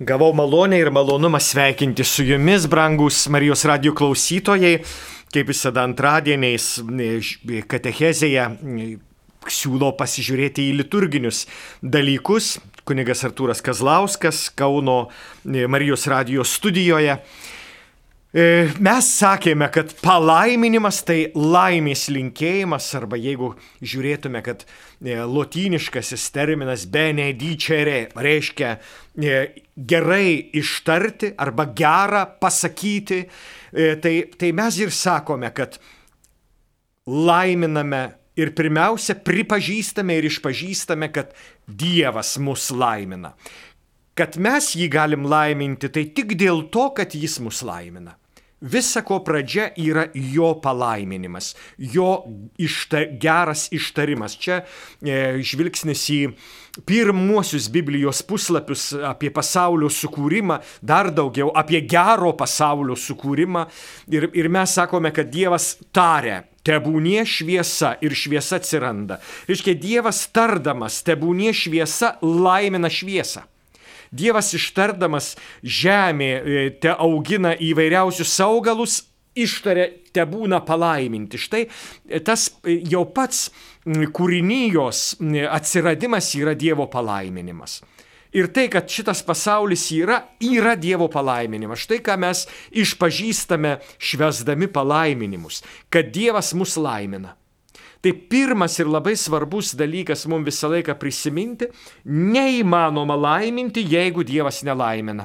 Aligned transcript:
Gavau 0.00 0.34
malonę 0.34 0.76
ir 0.78 0.90
malonumą 0.92 1.38
sveikinti 1.40 2.04
su 2.04 2.24
jumis, 2.24 2.66
brangus 2.66 3.28
Marijos 3.32 3.62
radio 3.64 3.94
klausytojai, 3.96 4.82
kaip 5.32 5.48
visada 5.48 5.86
antradieniais 5.88 6.66
e, 6.84 7.62
katechezėje 7.64 8.42
e, 8.44 8.88
siūlo 9.48 9.94
pasižiūrėti 9.96 10.66
į 10.68 10.74
liturginius 10.82 11.46
dalykus. 11.80 12.58
Kunigas 12.84 13.24
Artūras 13.24 13.64
Kazlauskas 13.64 14.50
Kauno 14.52 15.06
e, 15.48 15.64
Marijos 15.64 16.04
radio 16.12 16.44
studijoje. 16.44 17.16
E, 18.36 18.66
mes 18.84 19.06
sakėme, 19.16 19.64
kad 19.72 19.94
palaiminimas 20.02 20.98
tai 21.08 21.30
laimės 21.32 22.02
linkėjimas, 22.12 22.90
arba 22.98 23.16
jeigu 23.16 23.54
žiūrėtume, 23.80 24.42
kad 24.44 24.66
e, 24.66 25.14
lotyniškasis 25.24 26.26
terminas 26.34 26.84
benedicere 26.92 28.10
reiškia 28.12 28.74
e, 28.76 29.38
gerai 29.88 30.50
ištarti 30.60 31.30
arba 31.40 31.64
gerą 31.78 32.26
pasakyti, 32.42 33.22
tai, 34.04 34.12
tai 34.36 34.52
mes 34.56 34.78
ir 34.84 34.92
sakome, 34.92 35.48
kad 35.56 35.80
laiminame 37.08 38.02
ir 38.36 38.52
pirmiausia 38.56 39.16
pripažįstame 39.24 40.18
ir 40.20 40.28
išpažįstame, 40.28 41.08
kad 41.12 41.32
Dievas 41.64 42.36
mus 42.36 42.68
laimina. 42.68 43.32
Kad 44.16 44.36
mes 44.36 44.74
jį 44.76 44.92
galim 44.92 45.24
laiminti, 45.24 45.88
tai 45.88 46.06
tik 46.12 46.36
dėl 46.36 46.66
to, 46.72 46.90
kad 46.96 47.16
jis 47.16 47.40
mus 47.40 47.64
laimina. 47.64 48.18
Visa 48.60 49.02
ko 49.04 49.18
pradžia 49.20 49.66
yra 49.76 50.06
jo 50.14 50.54
palaiminimas, 50.64 51.50
jo 51.76 52.24
išta, 52.56 53.02
geras 53.20 53.66
ištarimas. 53.68 54.32
Čia 54.40 54.62
e, 55.04 55.42
žvilgsnis 55.44 56.04
į 56.14 56.20
pirmuosius 56.88 57.68
Biblijos 57.72 58.22
puslapius 58.24 58.94
apie 59.04 59.28
pasaulio 59.28 59.90
sukūrimą, 59.92 60.56
dar 60.80 61.10
daugiau 61.12 61.50
apie 61.52 61.82
gero 61.84 62.32
pasaulio 62.32 62.96
sukūrimą. 62.96 63.66
Ir, 64.16 64.30
ir 64.32 64.48
mes 64.48 64.72
sakome, 64.80 65.12
kad 65.12 65.28
Dievas 65.28 65.74
tarė, 65.92 66.46
tebūnie 66.64 67.26
šviesa 67.28 67.98
ir 68.00 68.16
šviesa 68.16 68.56
atsiranda. 68.56 69.20
Reiškia, 69.50 69.76
Dievas 69.76 70.22
tardamas, 70.32 71.02
tebūnie 71.04 71.52
šviesa 71.52 72.16
laimina 72.24 72.88
šviesą. 72.88 73.44
Dievas 74.10 74.52
ištardamas 74.56 75.34
žemė 75.62 76.30
e, 76.30 76.64
te 76.80 76.92
augina 76.92 77.54
įvairiausius 77.54 78.34
augalus, 78.44 79.00
ištarė, 79.36 79.86
te 80.14 80.24
būna 80.28 80.62
palaiminti. 80.64 81.40
Štai 81.40 81.66
e, 81.66 82.20
tas 82.24 82.48
e, 82.64 82.78
jau 82.90 83.04
pats 83.12 83.48
kūrinijos 83.86 85.02
atsiradimas 85.52 86.32
yra 86.38 86.56
Dievo 86.58 86.88
palaiminimas. 86.90 87.80
Ir 88.36 88.50
tai, 88.52 88.66
kad 88.68 88.90
šitas 88.90 89.22
pasaulis 89.24 89.86
yra, 89.94 90.18
yra 90.44 90.74
Dievo 90.76 91.06
palaiminimas. 91.12 91.86
Štai 91.86 92.02
ką 92.04 92.18
mes 92.20 92.44
išpažįstame 92.74 93.78
švesdami 93.96 94.68
palaiminimus, 94.72 95.62
kad 95.88 96.10
Dievas 96.12 96.52
mus 96.58 96.74
laimina. 96.76 97.36
Tai 98.06 98.12
pirmas 98.30 98.76
ir 98.78 98.86
labai 98.86 99.16
svarbus 99.18 99.72
dalykas 99.74 100.28
mums 100.30 100.46
visą 100.46 100.68
laiką 100.70 100.94
prisiminti, 100.94 101.66
neįmanoma 102.06 103.16
laiminti, 103.18 103.82
jeigu 103.82 104.22
Dievas 104.22 104.60
nelaimina. 104.62 105.24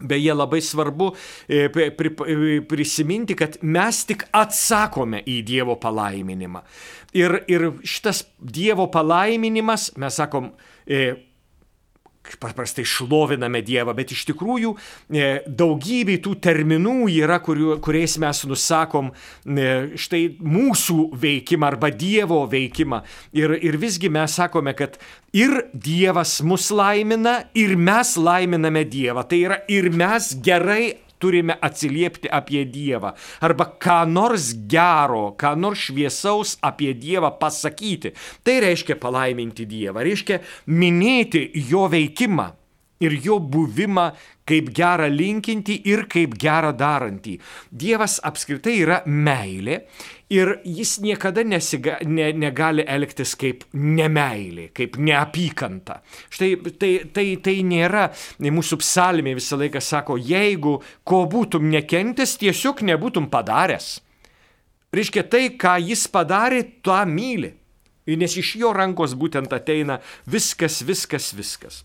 Beje, 0.00 0.34
labai 0.36 0.60
svarbu 0.60 1.08
e, 1.48 1.62
e, 1.72 2.60
prisiminti, 2.68 3.32
kad 3.32 3.56
mes 3.64 4.02
tik 4.04 4.26
atsakome 4.28 5.22
į 5.24 5.38
Dievo 5.48 5.78
palaiminimą. 5.80 6.60
Ir, 7.16 7.38
ir 7.48 7.66
šitas 7.80 8.26
Dievo 8.36 8.90
palaiminimas, 8.92 9.94
mes 9.96 10.20
sakom, 10.20 10.52
e, 10.84 11.14
paprastai 12.40 12.84
šloviname 12.84 13.62
Dievą, 13.64 13.94
bet 13.96 14.12
iš 14.14 14.26
tikrųjų 14.30 14.74
e, 14.74 15.28
daugybė 15.46 16.18
tų 16.24 16.36
terminų 16.44 17.08
yra, 17.12 17.40
kuriu, 17.44 17.74
kuriais 17.82 18.16
mes 18.20 18.42
nusakom 18.48 19.10
e, 19.10 19.96
štai 20.00 20.22
mūsų 20.40 21.10
veikimą 21.20 21.70
arba 21.72 21.90
Dievo 21.90 22.42
veikimą. 22.50 23.02
Ir, 23.36 23.56
ir 23.58 23.80
visgi 23.80 24.12
mes 24.12 24.36
sakome, 24.36 24.74
kad 24.78 24.98
ir 25.36 25.66
Dievas 25.72 26.38
mus 26.44 26.70
laimina, 26.74 27.40
ir 27.54 27.76
mes 27.76 28.16
laiminame 28.20 28.84
Dievą. 28.88 29.24
Tai 29.28 29.44
yra 29.48 29.62
ir 29.72 29.90
mes 29.94 30.34
gerai 30.44 31.09
turime 31.20 31.56
atsiliepti 31.60 32.30
apie 32.32 32.64
Dievą 32.66 33.12
arba 33.46 33.70
ką 33.80 34.00
nors 34.10 34.52
gero, 34.70 35.34
ką 35.40 35.54
nors 35.60 35.86
šviesaus 35.90 36.56
apie 36.66 36.94
Dievą 36.94 37.32
pasakyti. 37.40 38.14
Tai 38.44 38.60
reiškia 38.66 38.96
palaiminti 39.00 39.68
Dievą, 39.68 40.04
reiškia 40.06 40.40
minėti 40.66 41.46
jo 41.70 41.86
veikimą 41.92 42.50
ir 43.00 43.16
jo 43.24 43.38
buvimą 43.40 44.10
kaip 44.50 44.70
gerą 44.74 45.08
linkinti 45.12 45.76
ir 45.88 46.04
kaip 46.10 46.34
gerą 46.40 46.72
darantį. 46.76 47.36
Dievas 47.70 48.18
apskritai 48.26 48.76
yra 48.82 48.98
meilė 49.06 49.80
ir 50.30 50.56
jis 50.64 50.96
niekada 51.04 51.44
nesiga, 51.46 51.98
ne, 52.06 52.30
negali 52.32 52.84
elgtis 52.86 53.36
kaip 53.38 53.64
nemailė, 53.74 54.68
kaip 54.76 54.98
neapykanta. 54.98 56.00
Štai 56.30 56.50
tai, 56.80 56.92
tai, 57.14 57.26
tai 57.44 57.56
nėra, 57.66 58.08
mūsų 58.42 58.80
psalmė 58.82 59.36
visą 59.38 59.58
laiką 59.60 59.82
sako, 59.82 60.18
jeigu 60.18 60.78
ko 61.04 61.24
būtum 61.30 61.70
nekentęs, 61.70 62.36
tiesiog 62.42 62.84
nebūtum 62.90 63.30
padaręs. 63.32 63.98
Reiškia, 64.90 65.22
tai, 65.30 65.44
ką 65.54 65.76
jis 65.86 66.08
padarė, 66.10 66.64
tą 66.82 67.04
myli. 67.06 67.54
Nes 68.08 68.32
iš 68.40 68.54
jo 68.56 68.72
rankos 68.72 69.12
būtent 69.18 69.52
ateina 69.52 69.98
viskas, 70.30 70.80
viskas, 70.86 71.30
viskas. 71.36 71.82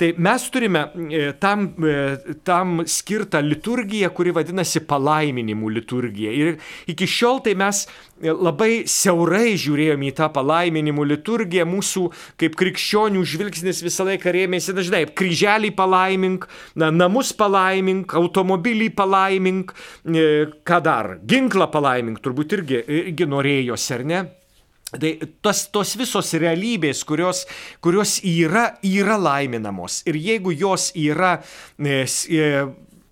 Tai 0.00 0.14
mes 0.16 0.46
turime 0.50 0.86
e, 1.12 1.32
tam, 1.36 1.66
e, 1.84 2.34
tam 2.48 2.80
skirtą 2.88 3.42
liturgiją, 3.44 4.08
kuri 4.16 4.32
vadinasi 4.32 4.80
palaiminimų 4.88 5.68
liturgija. 5.76 6.32
Ir 6.32 6.56
iki 6.88 7.04
šiol 7.04 7.42
tai 7.44 7.54
mes 7.60 7.82
e, 7.84 8.32
labai 8.32 8.86
siaurai 8.88 9.52
žiūrėjome 9.60 10.08
į 10.08 10.16
tą 10.22 10.30
palaiminimų 10.32 11.06
liturgiją. 11.12 11.68
Mūsų 11.68 12.06
kaip 12.40 12.56
krikščionių 12.56 13.26
žvilgsnis 13.28 13.84
visą 13.84 14.08
laiką 14.08 14.32
rėmėsi 14.32 14.74
dažnai. 14.76 15.04
Kryželį 15.12 15.74
palaimink, 15.76 16.48
na, 16.80 16.88
namus 16.88 17.34
palaimink, 17.36 18.16
automobilį 18.16 18.88
palaimink, 18.96 19.76
ką 20.08 20.82
dar, 20.88 21.18
ginklą 21.28 21.68
palaimink, 21.70 22.24
turbūt 22.24 22.56
irgi, 22.56 22.84
irgi 23.04 23.28
norėjosi, 23.28 23.96
ar 24.00 24.08
ne? 24.08 24.26
Tai 24.90 25.10
tos, 25.42 25.66
tos 25.70 25.94
visos 25.94 26.32
realybės, 26.34 27.04
kurios, 27.06 27.44
kurios 27.84 28.16
yra, 28.26 28.72
yra 28.82 29.18
laiminamos. 29.20 30.00
Ir 30.10 30.18
jeigu 30.18 30.54
jos 30.56 30.88
yra 30.98 31.36
e, 31.78 32.02
e, 32.02 32.50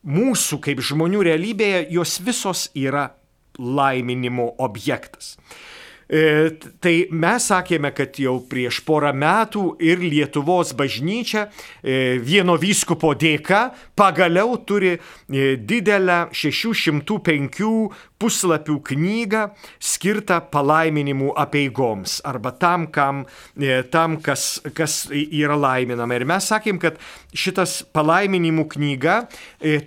mūsų 0.03 0.59
kaip 0.65 0.83
žmonių 0.83 1.23
realybėje, 1.31 1.85
jos 1.95 2.19
visos 2.27 2.67
yra 2.75 3.13
laiminimo 3.59 4.53
objektas. 4.59 5.37
E, 6.09 6.57
tai 6.81 6.95
mes 7.13 7.51
sakėme, 7.51 7.91
kad 7.93 8.17
jau 8.17 8.39
prieš 8.49 8.79
porą 8.87 9.11
metų 9.13 9.75
ir 9.85 10.01
Lietuvos 10.01 10.73
bažnyčia 10.73 11.51
e, 11.85 12.17
vieno 12.25 12.55
vyskupo 12.57 13.13
dėka 13.13 13.67
pagaliau 13.99 14.57
turi 14.65 14.95
e, 14.97 15.59
didelę 15.61 16.31
605 16.33 17.61
puslapių 18.19 18.79
knygą 18.91 19.45
skirtą 19.79 20.41
palaiminimų 20.53 21.33
apieigoms 21.39 22.19
arba 22.27 22.51
tam, 22.51 22.89
kam, 22.91 23.25
tam 23.93 24.19
kas, 24.23 24.59
kas 24.75 25.07
yra 25.15 25.57
laiminama. 25.59 26.19
Ir 26.19 26.27
mes 26.29 26.49
sakėm, 26.51 26.81
kad 26.83 26.99
šitas 27.37 27.81
palaiminimų 27.95 28.67
knyga 28.75 29.19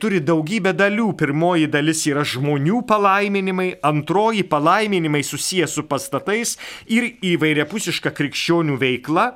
turi 0.01 0.21
daugybę 0.23 0.73
dalių. 0.77 1.09
Pirmoji 1.19 1.67
dalis 1.71 2.05
yra 2.09 2.23
žmonių 2.27 2.81
palaiminimai, 2.87 3.67
antroji 3.85 4.45
palaiminimai 4.47 5.23
susijęs 5.27 5.75
su 5.77 5.85
pastatais 5.89 6.55
ir 6.91 7.09
įvairiapusiška 7.33 8.13
krikščionių 8.15 8.77
veikla. 8.81 9.27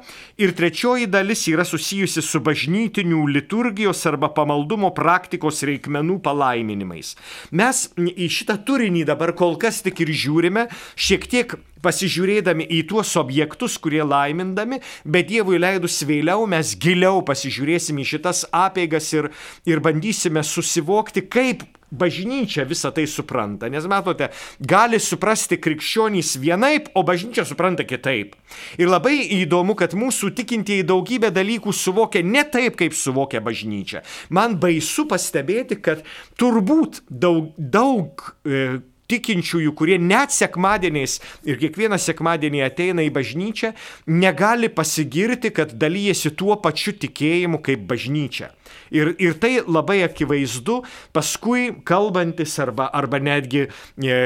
Ir 0.42 0.56
trečioji 0.56 1.10
dalis 1.12 1.46
yra 1.52 1.66
susijusi 1.68 2.24
su 2.24 2.42
bažnytinių 2.44 3.26
liturgijos 3.36 4.06
arba 4.10 4.32
pamaldumo 4.36 4.92
praktikos 4.96 5.64
reikmenų 5.68 6.20
palaiminimais. 6.24 7.16
Mes 7.56 7.86
į 7.96 8.30
šitą 8.32 8.58
turinį 8.86 9.06
dabar 9.10 9.34
kol 9.34 9.58
kas 9.58 9.82
tik 9.82 10.04
ir 10.06 10.12
žiūrime, 10.14 10.68
šiek 10.94 11.26
tiek 11.26 11.56
pasižiūrėdami 11.82 12.66
į 12.70 12.84
tuos 12.90 13.16
objektus, 13.18 13.80
kurie 13.82 14.04
laimindami, 14.06 14.78
bet 15.06 15.30
Dievui 15.30 15.58
leidus 15.58 16.04
vėliau 16.06 16.46
mes 16.50 16.76
giliau 16.78 17.24
pasižiūrėsime 17.26 18.06
į 18.06 18.10
šitas 18.14 18.46
apėgas 18.54 19.10
ir, 19.18 19.32
ir 19.66 19.82
bandysime 19.82 20.44
susivokti, 20.46 21.26
kaip 21.26 21.66
bažnyčia 21.92 22.66
visą 22.66 22.92
tai 22.96 23.06
supranta. 23.08 23.70
Nes 23.70 23.86
matote, 23.90 24.30
gali 24.60 25.00
suprasti 25.00 25.58
krikščionys 25.62 26.36
vienaip, 26.42 26.90
o 26.96 27.04
bažnyčia 27.06 27.46
supranta 27.48 27.86
kitaip. 27.88 28.36
Ir 28.80 28.90
labai 28.92 29.18
įdomu, 29.42 29.76
kad 29.78 29.96
mūsų 29.98 30.34
tikintieji 30.38 30.88
daugybę 30.88 31.32
dalykų 31.36 31.74
suvokia 31.76 32.24
ne 32.26 32.46
taip, 32.48 32.78
kaip 32.80 32.98
suvokia 32.98 33.44
bažnyčia. 33.46 34.04
Man 34.30 34.60
baisu 34.62 35.08
pastebėti, 35.10 35.80
kad 35.82 36.04
turbūt 36.40 37.04
daug, 37.10 37.54
daug 37.58 38.30
e, 38.46 38.82
tikinčiųjų, 39.12 39.74
kurie 39.78 39.98
net 40.02 40.34
sekmadieniais 40.36 41.20
ir 41.48 41.60
kiekvieną 41.62 42.00
sekmadienį 42.02 42.64
ateina 42.66 43.06
į 43.06 43.12
bažnyčią, 43.16 43.74
negali 44.08 44.70
pasigirti, 44.74 45.52
kad 45.56 45.76
dalyjasi 45.82 46.34
tuo 46.38 46.58
pačiu 46.62 46.96
tikėjimu 46.98 47.62
kaip 47.66 47.86
bažnyčia. 47.90 48.52
Ir, 48.96 49.16
ir 49.22 49.38
tai 49.42 49.60
labai 49.66 50.02
akivaizdu, 50.06 50.82
paskui 51.16 51.72
kalbantis 51.86 52.58
arba, 52.62 52.90
arba 52.94 53.22
netgi 53.24 53.66
e, 53.66 54.20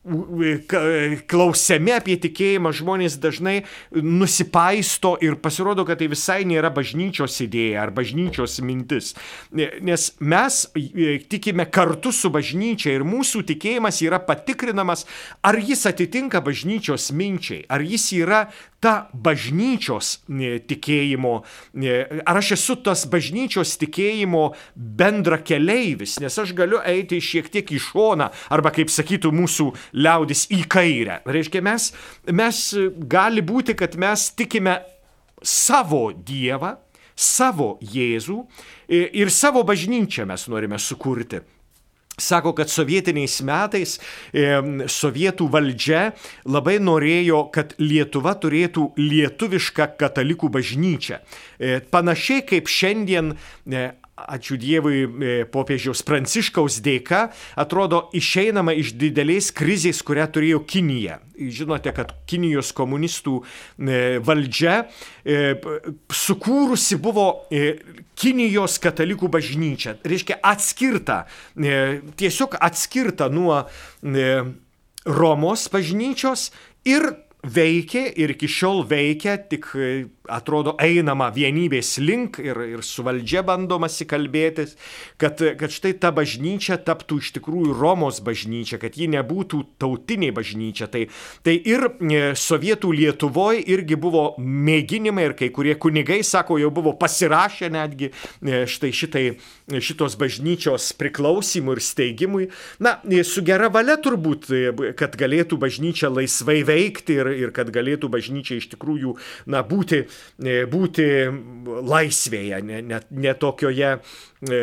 klausiami 0.00 1.92
apie 1.92 2.14
tikėjimą 2.16 2.70
žmonės 2.72 3.18
dažnai 3.20 3.58
nusipaisto 3.92 5.18
ir 5.20 5.36
pasirodo, 5.44 5.84
kad 5.84 6.00
tai 6.00 6.08
visai 6.08 6.38
nėra 6.48 6.70
bažnyčios 6.72 7.36
idėja 7.44 7.82
ar 7.84 7.92
bažnyčios 7.92 8.62
mintis. 8.64 9.12
Nes 9.52 10.06
mes 10.20 10.60
e, 10.72 11.18
tikime 11.20 11.68
kartu 11.68 12.14
su 12.16 12.32
bažnyčia 12.32 12.94
ir 12.96 13.04
mūsų 13.04 13.44
tikėjimas 13.52 14.00
yra 14.06 14.22
patikrinamas, 14.24 15.04
ar 15.44 15.60
jis 15.60 15.84
atitinka 15.92 16.40
bažnyčios 16.40 17.10
minčiai, 17.12 17.66
ar 17.68 17.84
jis 17.84 18.08
yra 18.22 18.46
ta 18.80 19.10
bažnyčios 19.12 20.14
e, 20.24 20.56
tikėjimo, 20.64 21.34
e, 21.76 21.96
ar 22.24 22.40
aš 22.40 22.54
esu 22.56 22.78
tas 22.84 23.04
bažnyčios 23.12 23.76
tikėjimo 23.80 24.44
bendra 24.74 25.40
keleivis, 25.44 26.16
nes 26.22 26.38
aš 26.40 26.54
galiu 26.56 26.80
eiti 26.88 27.20
šiek 27.20 27.50
tiek 27.52 27.70
į 27.76 27.80
šoną, 27.90 28.30
arba 28.52 28.72
kaip 28.74 28.92
sakytų 28.92 29.32
mūsų 29.36 29.68
liaudis 30.00 30.46
į 30.56 30.64
kairę. 30.72 31.20
Reiškia, 31.28 31.64
mes, 31.64 31.90
mes 32.32 32.62
gali 33.12 33.44
būti, 33.44 33.76
kad 33.76 33.98
mes 34.00 34.30
tikime 34.32 34.80
savo 35.44 36.08
Dievą, 36.12 36.78
savo 37.20 37.74
Jėzų 37.84 38.38
ir 38.88 39.32
savo 39.32 39.62
bažnyčią 39.68 40.24
mes 40.28 40.46
norime 40.48 40.78
sukurti. 40.80 41.42
Sako, 42.20 42.52
kad 42.58 42.70
sovietiniais 42.70 43.40
metais 43.46 43.96
e, 44.32 44.46
sovietų 44.90 45.48
valdžia 45.52 46.02
labai 46.44 46.78
norėjo, 46.82 47.46
kad 47.54 47.74
Lietuva 47.80 48.36
turėtų 48.40 48.90
lietuvišką 49.00 49.90
katalikų 50.00 50.50
bažnyčią. 50.52 51.20
E, 51.58 51.80
panašiai 51.92 52.44
kaip 52.46 52.70
šiandien 52.70 53.34
e, 53.34 53.88
ačiū 54.28 54.58
Dievui, 54.60 55.02
e, 55.04 55.34
popiežiaus 55.50 56.02
Pranciškaus 56.06 56.80
dėka, 56.84 57.28
atrodo 57.60 58.08
išeinama 58.16 58.74
iš 58.78 58.94
didelės 58.98 59.50
krizės, 59.56 60.02
kurią 60.06 60.26
turėjo 60.32 60.62
Kinija. 60.68 61.20
Žinote, 61.40 61.92
kad 61.96 62.12
Kinijos 62.28 62.72
komunistų 62.76 63.38
e, 63.40 64.18
valdžia 64.24 64.76
e, 65.24 65.54
sukūrusi 66.12 67.00
buvo 67.00 67.28
Kinijos 68.20 68.76
katalikų 68.82 69.30
bažnyčia. 69.32 69.96
Reiškia 70.04 70.40
atskirta, 70.44 71.22
tiesiog 72.20 72.58
atskirta 72.60 73.30
nuo 73.32 73.62
Romos 75.08 75.64
bažnyčios 75.72 76.50
ir 76.84 77.08
veikė 77.40 78.04
ir 78.20 78.34
iki 78.34 78.48
šiol 78.50 78.84
veikia, 78.88 79.38
tik 79.40 79.70
atrodo 80.30 80.74
einama 80.80 81.30
vienybės 81.34 81.96
link 82.02 82.38
ir, 82.42 82.58
ir 82.76 82.84
su 82.86 83.04
valdžia 83.06 83.42
bandomasi 83.46 84.06
kalbėtis, 84.08 84.76
kad, 85.20 85.40
kad 85.60 85.72
štai 85.74 85.94
ta 86.00 86.12
bažnyčia 86.14 86.78
taptų 86.86 87.20
iš 87.20 87.32
tikrųjų 87.38 87.74
Romos 87.76 88.20
bažnyčia, 88.24 88.80
kad 88.82 88.96
ji 88.98 89.08
nebūtų 89.12 89.62
tautinė 89.80 90.30
bažnyčia. 90.36 90.88
Tai, 90.90 91.06
tai 91.46 91.56
ir 91.58 91.86
e, 91.90 92.22
sovietų 92.38 92.92
Lietuvoje 92.96 93.64
irgi 93.72 93.98
buvo 94.00 94.24
mėginimai 94.38 95.28
ir 95.30 95.36
kai 95.38 95.50
kurie 95.54 95.76
kunigai, 95.80 96.20
sako, 96.26 96.58
jau 96.62 96.70
buvo 96.74 96.94
pasirašę 97.00 97.70
netgi 97.72 98.10
e, 98.10 98.64
štai 98.70 98.92
šitai, 98.96 99.24
šitos 99.80 100.16
bažnyčios 100.20 100.90
priklausimui 101.00 101.76
ir 101.76 101.84
steigimui. 101.84 102.50
Na, 102.82 102.98
e, 103.08 103.24
su 103.26 103.44
gera 103.46 103.70
valia 103.72 103.98
turbūt, 104.00 104.50
kad 104.98 105.16
galėtų 105.20 105.58
bažnyčia 105.60 106.10
laisvai 106.12 106.60
veikti 106.66 107.18
ir, 107.20 107.32
ir 107.46 107.54
kad 107.56 107.70
galėtų 107.72 108.10
bažnyčia 108.12 108.60
iš 108.60 108.70
tikrųjų 108.74 109.16
na, 109.50 109.62
būti 109.66 110.04
būti 110.70 111.06
laisvėje, 111.90 112.60
ne, 112.64 112.82
ne, 112.82 113.00
ne 113.10 113.32
tokioje 113.38 113.94
e, 113.96 114.60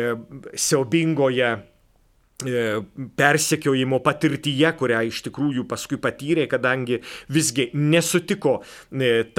siaubingoje 0.54 1.50
e, 1.54 2.62
persekiojimo 3.18 4.00
patirtyje, 4.04 4.72
kurią 4.80 5.04
iš 5.10 5.22
tikrųjų 5.28 5.66
paskui 5.70 6.00
patyrė, 6.02 6.48
kadangi 6.50 7.00
visgi 7.34 7.68
nesutiko 7.74 8.58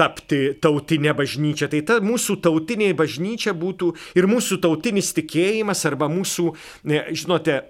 tapti 0.00 0.40
tautinė 0.60 1.14
bažnyčia. 1.18 1.70
Tai 1.72 1.84
ta 1.88 2.00
mūsų 2.04 2.40
tautinė 2.44 2.92
bažnyčia 2.98 3.56
būtų 3.56 3.92
ir 4.20 4.28
mūsų 4.30 4.60
tautinis 4.64 5.12
tikėjimas 5.16 5.84
arba 5.88 6.10
mūsų, 6.12 6.50
žinote, 7.12 7.62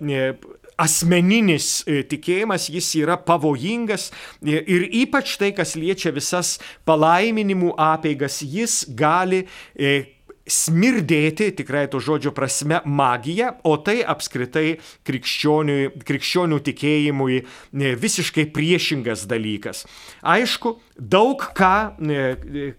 asmeninis 0.80 1.82
e, 1.84 2.00
tikėjimas, 2.08 2.68
jis 2.72 2.88
yra 3.02 3.18
pavojingas 3.20 4.08
e, 4.40 4.56
ir 4.60 4.86
ypač 5.02 5.36
tai, 5.40 5.52
kas 5.56 5.76
liečia 5.78 6.12
visas 6.16 6.56
palaiminimų 6.88 7.74
apeigas, 7.80 8.40
jis 8.42 8.82
gali 8.96 9.44
e, 9.76 10.19
smirdėti, 10.50 11.52
tikrai 11.54 11.86
to 11.90 12.00
žodžio 12.02 12.34
prasme, 12.34 12.80
magija, 12.84 13.52
o 13.62 13.76
tai 13.78 14.00
apskritai 14.02 14.80
krikščionių, 15.06 16.58
tikėjimui 16.66 17.40
visiškai 18.02 18.48
priešingas 18.50 19.24
dalykas. 19.30 19.84
Aišku, 20.26 20.74
daug 20.98 21.44
ką, 21.56 21.74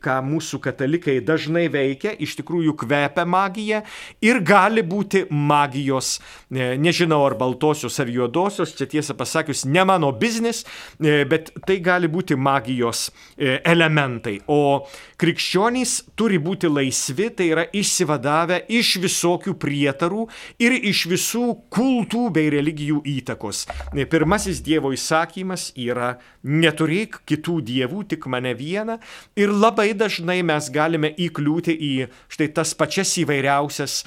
ką 0.03 0.17
mūsų 0.27 0.59
katalikai 0.67 1.17
dažnai 1.25 1.65
veikia, 1.71 2.11
iš 2.11 2.35
tikrųjų 2.41 2.75
kvepia 2.83 3.25
magija 3.25 3.81
ir 4.21 4.41
gali 4.45 4.83
būti 4.85 5.23
magijos, 5.31 6.19
nežinau 6.51 7.23
ar 7.25 7.37
baltosios 7.39 7.97
ar 8.03 8.11
juodosios, 8.11 8.75
čia 8.77 8.89
tiesą 8.91 9.15
pasakius, 9.17 9.63
ne 9.65 9.85
mano 9.87 10.11
biznis, 10.11 10.65
bet 10.99 11.53
tai 11.65 11.79
gali 11.83 12.11
būti 12.11 12.35
magijos 12.35 13.07
elementai. 13.39 14.41
O 14.51 14.85
krikščionys 15.21 15.97
turi 16.19 16.37
būti 16.41 16.69
laisvi, 16.69 17.29
tai 17.31 17.49
yra 17.53 17.60
išsivadavę 17.69 18.61
iš 18.71 18.95
visokių 19.03 19.55
prietarų 19.61 20.27
ir 20.61 20.75
iš 20.91 21.05
visų 21.11 21.45
kultų 21.73 22.27
bei 22.35 22.51
religijų 22.53 23.01
įtakos. 23.17 23.65
Pirmasis 24.11 24.61
Dievo 24.65 24.91
įsakymas 24.95 25.71
yra 25.79 26.15
neturėk 26.43 27.21
kitų 27.29 27.59
dievų, 27.67 28.03
tik 28.11 28.27
mane 28.31 28.53
vieną. 28.57 28.97
Ir 29.39 29.53
labai 29.53 29.91
dažnai 29.97 30.41
mes 30.45 30.69
galime 30.73 31.11
įkliūti 31.13 31.75
į 31.75 31.91
štai 32.31 32.49
tas 32.55 32.73
pačias 32.77 33.13
įvairiausias 33.21 34.01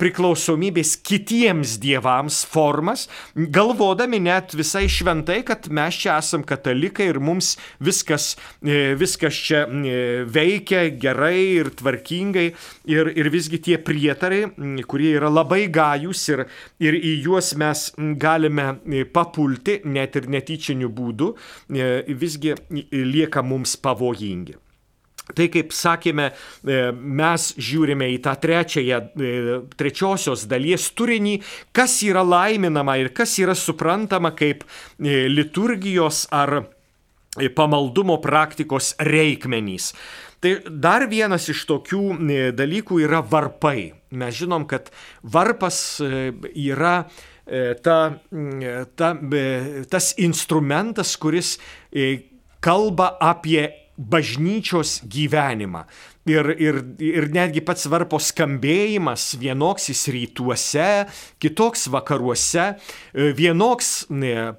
priklausomybės 0.00 0.96
kitiems 1.06 1.76
dievams 1.82 2.42
formas, 2.48 3.06
galvodami 3.34 4.20
net 4.22 4.54
visai 4.56 4.86
šventai, 4.90 5.40
kad 5.46 5.68
mes 5.72 6.00
čia 6.02 6.18
esam 6.20 6.44
katalikai 6.46 7.10
ir 7.12 7.20
mums 7.22 7.54
viskas, 7.82 8.34
viskas 8.60 9.36
čia 9.36 9.64
veikia 10.28 10.86
gerai 11.00 11.38
ir 11.60 11.72
tvarkingai. 11.78 12.50
Ir, 12.90 13.10
ir 13.14 13.28
visgi 13.30 13.60
tie 13.62 13.76
prietarai, 13.78 14.48
kurie 14.88 15.12
yra 15.18 15.28
labai 15.30 15.66
gajus 15.72 16.24
ir, 16.32 16.44
ir 16.82 16.96
į 16.96 17.12
juos 17.26 17.52
mes 17.60 17.84
galime 18.18 19.04
papulti 19.14 19.80
net 19.84 20.18
ir 20.18 20.26
netyčiniu 20.32 20.90
būdu, 20.90 21.30
visgi 22.18 22.56
lieka 22.90 23.44
mums 23.46 23.76
pavojingi. 23.78 24.56
Tai 25.36 25.46
kaip 25.52 25.74
sakėme, 25.74 26.30
mes 26.98 27.46
žiūrime 27.60 28.08
į 28.16 28.18
tą 28.24 28.34
trečiąją, 28.42 29.00
trečiosios 29.78 30.46
dalies 30.50 30.88
turinį, 30.98 31.36
kas 31.76 32.00
yra 32.06 32.24
laiminama 32.26 32.98
ir 33.00 33.12
kas 33.14 33.36
yra 33.42 33.54
suprantama 33.58 34.32
kaip 34.36 34.64
liturgijos 34.98 36.26
ar 36.34 36.64
pamaldumo 37.54 38.18
praktikos 38.22 38.94
reikmenys. 39.06 39.92
Tai 40.40 40.54
dar 40.64 41.04
vienas 41.10 41.50
iš 41.52 41.66
tokių 41.68 42.04
e, 42.16 42.38
dalykų 42.56 43.02
yra 43.04 43.20
varpai. 43.20 43.92
Mes 44.16 44.38
žinom, 44.38 44.64
kad 44.68 44.88
varpas 45.20 46.00
e, 46.00 46.30
yra 46.56 46.94
e, 47.44 47.74
ta, 47.84 47.98
ta, 48.96 49.10
tas 49.92 50.08
instrumentas, 50.16 51.12
kuris 51.20 51.58
kalba 52.64 53.12
apie 53.20 53.66
bažnyčios 54.00 55.00
gyvenimą. 55.04 55.84
Ir, 56.30 56.46
ir, 56.60 56.76
ir 57.02 57.26
netgi 57.32 57.62
pats 57.64 57.86
varpo 57.90 58.20
skambėjimas 58.20 59.34
vienoks 59.40 59.88
jis 59.90 60.02
rytuose, 60.14 60.88
kitoks 61.42 61.88
vakaruose, 61.90 62.66
e, 63.12 63.30
vienoks 63.36 63.90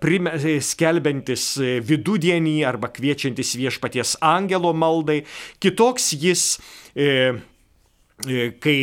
prime, 0.02 0.34
skelbiantis 0.66 1.46
vidudienį 1.88 2.58
arba 2.68 2.90
kviečiantis 2.92 3.54
viešpaties 3.62 4.18
angelo 4.26 4.74
maldai, 4.74 5.22
kitoks 5.64 6.12
jis 6.18 6.46
e, 6.58 6.82
E, 6.96 7.08
kai 8.62 8.76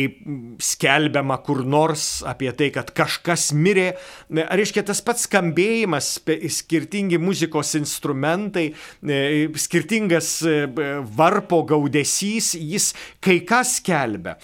skelbiama 0.59 1.37
kur 1.45 1.63
nors 1.67 2.21
apie 2.27 2.51
tai, 2.57 2.69
kad 2.75 2.91
kažkas 2.95 3.49
mirė, 3.55 3.93
e, 3.93 4.43
reiškia 4.59 4.83
tas 4.87 5.01
pats 5.05 5.27
skambėjimas, 5.27 6.11
skirtingi 6.59 7.19
muzikos 7.21 7.75
instrumentai, 7.79 8.69
e, 9.03 9.47
skirtingas 9.55 10.31
varpo 11.15 11.61
gaudesys, 11.67 12.53
jis 12.55 12.91
kai 13.23 13.39
ką 13.47 13.61
skelbia. 13.67 14.35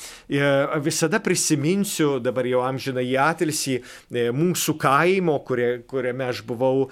Visada 0.84 1.20
prisiminsiu, 1.24 2.20
dabar 2.24 2.48
jau 2.48 2.62
amžiną 2.66 3.04
į 3.04 3.16
atilsį, 3.22 3.78
mūsų 4.36 4.76
kaimo, 4.82 5.38
kurie, 5.48 5.70
kuriame 5.88 6.28
aš 6.30 6.44
buvau 6.48 6.90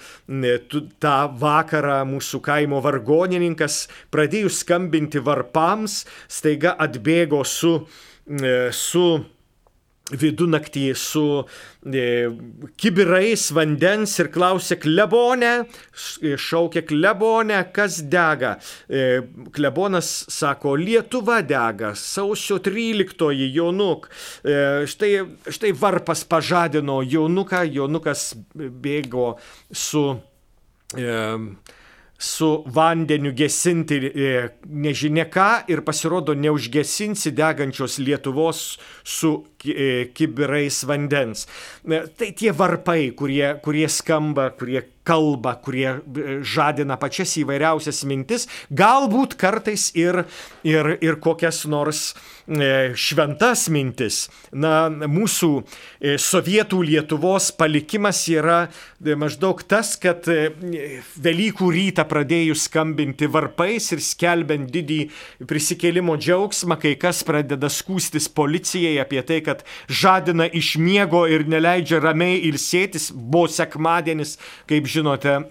tą 1.03 1.17
vakarą, 1.39 2.01
mūsų 2.09 2.41
kaimo 2.43 2.81
vargonininkas, 2.83 3.87
pradėjus 4.13 4.61
skambinti 4.63 5.21
varpams, 5.23 6.03
staiga 6.31 6.75
atbėgo 6.83 7.43
su 7.47 7.75
E, 7.83 7.92
su 8.73 9.07
vidunaktį 10.11 10.83
su 10.99 11.23
e, 11.87 12.03
kibirais 12.79 13.45
vandens 13.55 14.17
ir 14.19 14.29
klausė 14.33 14.77
klebonę, 14.81 15.51
e, 15.63 16.33
šaukė 16.39 16.83
klebonę, 16.89 17.61
kas 17.75 18.01
dega. 18.11 18.57
E, 18.89 19.21
klebonas 19.55 20.11
sako, 20.33 20.75
Lietuva 20.79 21.39
dega, 21.47 21.93
sausio 21.95 22.59
13 22.63 23.31
jaunuk. 23.55 24.09
E, 24.43 24.57
štai, 24.91 25.13
štai 25.47 25.71
varpas 25.79 26.25
pažadino 26.27 27.01
jaunuką, 27.07 27.63
jaunukas 27.71 28.33
bėgo 28.53 29.37
su 29.71 30.09
e, 30.97 31.15
su 32.23 32.63
vandeniu 32.65 33.33
gesinti 33.35 33.97
e, 33.99 34.27
nežinia 34.71 35.25
ką 35.27 35.47
ir 35.67 35.81
pasirodo 35.83 36.35
neužgesinsi 36.39 37.33
degančios 37.35 37.97
Lietuvos 37.99 38.61
su 39.03 39.33
e, 39.65 40.07
kibirais 40.15 40.83
vandens. 40.87 41.43
E, 41.83 41.99
tai 42.15 42.31
tie 42.31 42.55
varpai, 42.55 43.11
kurie, 43.19 43.57
kurie 43.65 43.89
skamba, 43.91 44.53
kurie 44.55 44.85
kalba, 45.07 45.55
kurie 45.63 45.99
žadina 46.43 46.97
pačias 46.99 47.35
įvairiausias 47.41 48.03
mintis, 48.09 48.47
galbūt 48.71 49.35
kartais 49.39 49.89
ir, 49.99 50.23
ir, 50.67 50.95
ir 51.03 51.19
kokias 51.23 51.63
nors 51.69 52.13
šventas 52.99 53.67
mintis. 53.71 54.27
Na, 54.51 54.89
mūsų 54.89 55.49
sovietų 56.19 56.81
Lietuvos 56.83 57.51
palikimas 57.55 58.19
yra 58.31 58.67
maždaug 58.99 59.63
tas, 59.67 59.95
kad 59.99 60.27
Velykų 60.27 61.69
rytą 61.71 62.03
pradėjus 62.09 62.67
skambinti 62.67 63.29
varpais 63.31 63.89
ir 63.95 64.03
skelbiant 64.03 64.67
didį 64.71 64.99
prisikėlimo 65.47 66.17
džiaugsmą, 66.19 66.77
kai 66.81 66.95
kas 66.99 67.23
pradeda 67.27 67.71
skūstis 67.71 68.27
policijai 68.27 68.97
apie 69.03 69.23
tai, 69.23 69.39
kad 69.45 69.63
žadina 69.87 70.47
iš 70.47 70.75
miego 70.81 71.23
ir 71.29 71.47
neleidžia 71.47 72.01
ramiai 72.03 72.41
ilsėtis, 72.49 73.11
buvo 73.13 73.47
sekmadienis, 73.51 74.35
kaip 74.69 74.89
žinote, 74.93 75.45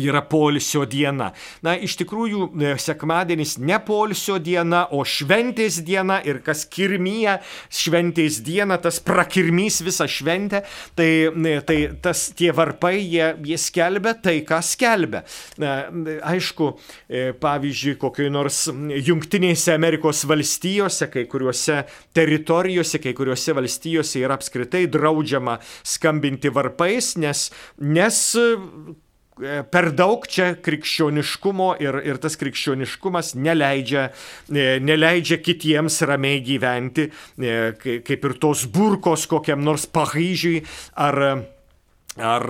yra 0.00 0.22
polisio 0.26 0.84
diena. 0.88 1.30
Na, 1.64 1.76
iš 1.76 1.96
tikrųjų, 2.00 2.48
e, 2.60 2.72
sekmadienis 2.80 3.56
ne 3.58 3.78
polisio 3.84 4.38
diena, 4.42 4.86
o 4.90 5.02
šventės 5.06 5.80
diena 5.86 6.18
ir 6.24 6.40
kas 6.44 6.64
kirmyje 6.70 7.38
šventės 7.72 8.40
diena, 8.46 8.78
tas 8.82 9.00
prakirmys 9.04 9.80
visą 9.86 10.08
šventę, 10.10 10.62
tai, 10.98 11.10
e, 11.30 11.56
tai 11.66 11.78
tas 12.02 12.28
tie 12.36 12.52
varpai, 12.56 12.96
jie, 13.00 13.32
jie 13.46 13.58
skelbia 13.60 14.14
tai, 14.14 14.38
ką 14.46 14.60
skelbia. 14.64 15.22
Aišku, 15.56 16.72
e, 17.08 17.30
pavyzdžiui, 17.40 17.96
kokioj 18.00 18.30
nors 18.32 18.66
Junktinėse 19.06 19.74
Amerikos 19.74 20.24
valstijose, 20.28 21.10
kai 21.12 21.26
kuriuose 21.30 21.82
teritorijose, 22.16 23.00
kai 23.02 23.14
kuriuose 23.16 23.54
valstijose 23.56 24.22
yra 24.22 24.36
apskritai 24.38 24.86
draudžiama 24.90 25.58
skambinti 25.86 26.52
varpais, 26.52 27.14
nes, 27.20 27.48
nes 27.80 28.22
per 29.36 29.90
daug 29.92 30.24
čia 30.30 30.54
krikščioniškumo 30.64 31.72
ir, 31.84 31.98
ir 32.08 32.20
tas 32.22 32.38
krikščioniškumas 32.40 33.34
neleidžia, 33.36 34.06
e, 34.48 34.68
neleidžia 34.80 35.40
kitiems 35.44 36.00
ramiai 36.08 36.40
gyventi, 36.44 37.10
e, 37.36 37.58
kaip 38.06 38.30
ir 38.30 38.36
tos 38.40 38.64
burkos 38.72 39.26
kokiam 39.28 39.60
nors 39.64 39.84
Paryžiui 39.92 40.62
ar, 40.96 41.20
ar 42.16 42.44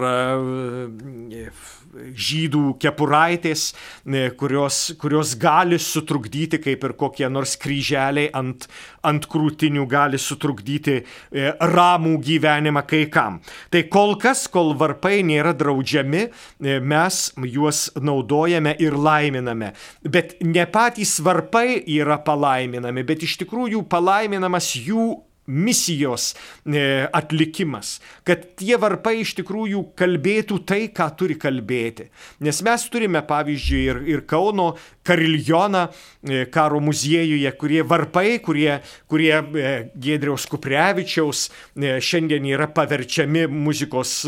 žydų 1.96 2.76
kepuraitės, 2.80 3.70
e, 4.04 4.28
kurios, 4.38 4.92
kurios 5.00 5.34
gali 5.40 5.78
sutrukdyti, 5.80 6.60
kaip 6.62 6.84
ir 6.84 6.94
kokie 6.98 7.28
nors 7.32 7.56
kryželiai 7.60 8.30
ant, 8.36 8.66
ant 9.06 9.26
krūtinių 9.30 9.86
gali 9.90 10.20
sutrukdyti 10.20 10.96
e, 11.00 11.52
ramų 11.60 12.16
gyvenimą 12.26 12.84
kai 12.88 13.04
kam. 13.12 13.40
Tai 13.70 13.84
kol 13.92 14.16
kas, 14.22 14.46
kol 14.52 14.74
varpai 14.78 15.22
nėra 15.26 15.54
draudžiami, 15.56 16.26
e, 16.26 16.78
mes 16.80 17.22
juos 17.46 17.86
naudojame 17.96 18.76
ir 18.82 18.96
laiminame. 18.96 19.72
Bet 20.02 20.36
ne 20.44 20.66
patys 20.66 21.18
varpai 21.24 21.82
yra 21.98 22.18
palaiminami, 22.24 23.06
bet 23.06 23.24
iš 23.26 23.38
tikrųjų 23.44 23.86
palaiminamas 23.90 24.74
jų 24.76 25.14
misijos 25.46 26.32
e, 26.66 27.06
atlikimas, 27.14 27.96
kad 28.26 28.44
tie 28.58 28.76
varpai 28.80 29.20
iš 29.22 29.36
tikrųjų 29.40 29.82
kalbėtų 29.98 30.60
tai, 30.68 30.82
ką 30.94 31.08
turi 31.18 31.38
kalbėti. 31.40 32.08
Nes 32.46 32.62
mes 32.66 32.86
turime, 32.92 33.22
pavyzdžiui, 33.26 33.82
ir, 33.90 34.02
ir 34.16 34.24
Kauno 34.28 34.72
kariljoną 35.06 35.86
e, 35.86 36.44
karo 36.52 36.80
muziejuje, 36.82 37.52
kurie 37.60 37.82
varpai, 37.86 38.38
kurie, 38.44 38.80
kurie 39.10 39.34
e, 39.38 39.74
Gėdriaus 39.94 40.48
Kuprevičiaus 40.50 41.46
šiandien 41.76 42.46
yra 42.50 42.68
paverčiami 42.72 43.46
muzikos 43.50 44.24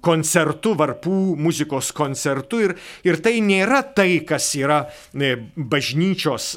koncertu, 0.00 0.70
varpų 0.80 1.16
muzikos 1.36 1.90
koncertu. 1.96 2.62
Ir, 2.64 2.72
ir 3.04 3.18
tai 3.20 3.34
nėra 3.44 3.82
tai, 3.96 4.22
kas 4.24 4.48
yra 4.56 4.78
bažnyčios 5.12 6.54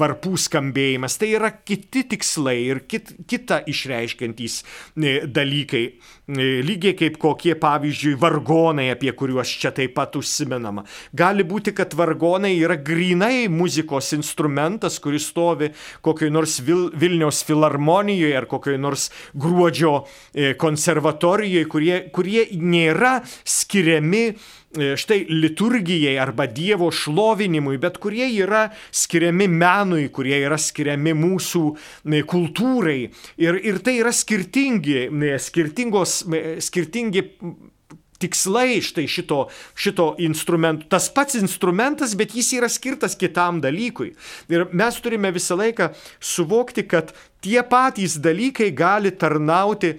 varpų 0.00 0.34
skambėjimas, 0.40 1.16
tai 1.20 1.32
yra 1.38 1.50
kiti 1.64 2.04
tikslai 2.12 2.58
ir 2.66 2.82
kit, 2.90 3.12
kitą 3.28 3.60
išreiškiantys 3.70 4.60
e, 4.60 5.14
dalykai. 5.26 5.84
E, 6.30 6.48
lygiai 6.66 6.94
kaip 6.98 7.18
kokie, 7.22 7.54
pavyzdžiui, 7.60 8.16
vargonai, 8.20 8.90
apie 8.92 9.12
kuriuos 9.16 9.50
čia 9.60 9.72
taip 9.74 9.96
pat 9.96 10.16
užsimenama. 10.20 10.84
Gali 11.16 11.46
būti, 11.46 11.74
kad 11.76 11.94
vargonai 11.98 12.29
yra 12.38 12.76
grinai 12.76 13.48
muzikos 13.48 14.12
instrumentas, 14.12 14.98
kuris 15.02 15.26
stovi 15.30 15.70
kokioj 16.00 16.30
nors 16.30 16.60
Vil 16.60 16.90
Vilniaus 16.94 17.42
filharmonijoje 17.44 18.36
ar 18.36 18.46
kokioj 18.46 18.78
nors 18.78 19.10
gruodžio 19.34 20.04
e, 20.34 20.54
konservatorijoje, 20.54 21.66
kurie, 21.68 22.00
kurie 22.14 22.46
nėra 22.54 23.20
skiriami 23.44 24.24
E, 24.70 24.92
štai 24.94 25.24
liturgijai 25.26 26.12
arba 26.22 26.44
Dievo 26.46 26.92
šlovinimui, 26.94 27.74
bet 27.82 27.96
kurie 27.98 28.28
yra 28.38 28.68
skiriami 28.94 29.48
menui, 29.50 30.04
kurie 30.14 30.36
yra 30.44 30.54
skiriami 30.62 31.10
mūsų 31.18 31.62
e, 31.74 32.20
kultūrai. 32.22 33.00
Ir, 33.42 33.58
ir 33.66 33.80
tai 33.82 33.96
yra 33.98 34.14
skirtingi, 34.14 35.08
skirtingos, 35.42 36.20
skirtingi 36.62 37.24
tikslai 38.20 38.80
štai 38.84 39.06
šito, 39.10 39.40
šito 39.74 40.12
instrumento. 40.22 40.86
Tas 40.92 41.08
pats 41.12 41.38
instrumentas, 41.40 42.14
bet 42.18 42.36
jis 42.36 42.52
yra 42.58 42.68
skirtas 42.70 43.16
kitam 43.18 43.62
dalykui. 43.64 44.12
Ir 44.52 44.68
mes 44.72 45.00
turime 45.02 45.32
visą 45.34 45.58
laiką 45.60 45.90
suvokti, 46.20 46.86
kad 46.88 47.14
tie 47.40 47.62
patys 47.66 48.18
dalykai 48.20 48.70
gali 48.76 49.10
tarnauti 49.10 49.96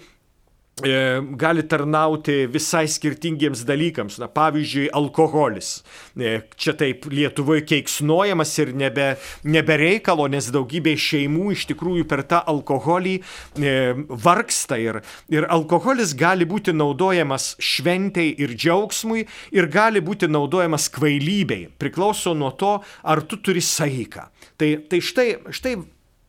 gali 0.80 1.64
tarnauti 1.68 2.48
visai 2.48 2.88
skirtingiems 2.88 3.66
dalykams. 3.68 4.18
Na, 4.20 4.28
pavyzdžiui, 4.28 4.90
alkoholis. 4.94 5.84
E, 6.18 6.42
čia 6.56 6.74
taip 6.74 7.06
Lietuvoje 7.12 7.66
keiksnojamas 7.68 8.58
ir 8.60 8.74
nebe, 8.74 9.16
nebe 9.44 9.78
reikalo, 9.78 10.28
nes 10.32 10.50
daugybė 10.52 10.96
šeimų 10.98 11.52
iš 11.54 11.68
tikrųjų 11.72 12.08
per 12.10 12.24
tą 12.24 12.42
alkoholį 12.48 13.16
e, 13.20 13.76
vargsta. 14.10 14.80
Ir, 14.82 15.02
ir 15.30 15.48
alkoholis 15.52 16.16
gali 16.18 16.48
būti 16.50 16.74
naudojamas 16.74 17.56
šventei 17.60 18.32
ir 18.38 18.56
džiaugsmui 18.56 19.28
ir 19.52 19.70
gali 19.72 20.02
būti 20.02 20.32
naudojamas 20.32 20.90
kvailybei. 20.90 21.68
Priklauso 21.78 22.34
nuo 22.34 22.52
to, 22.58 22.80
ar 23.04 23.26
tu 23.28 23.38
turi 23.38 23.62
saiką. 23.62 24.30
Tai, 24.58 24.76
tai 24.90 25.02
štai, 25.02 25.30
štai 25.54 25.76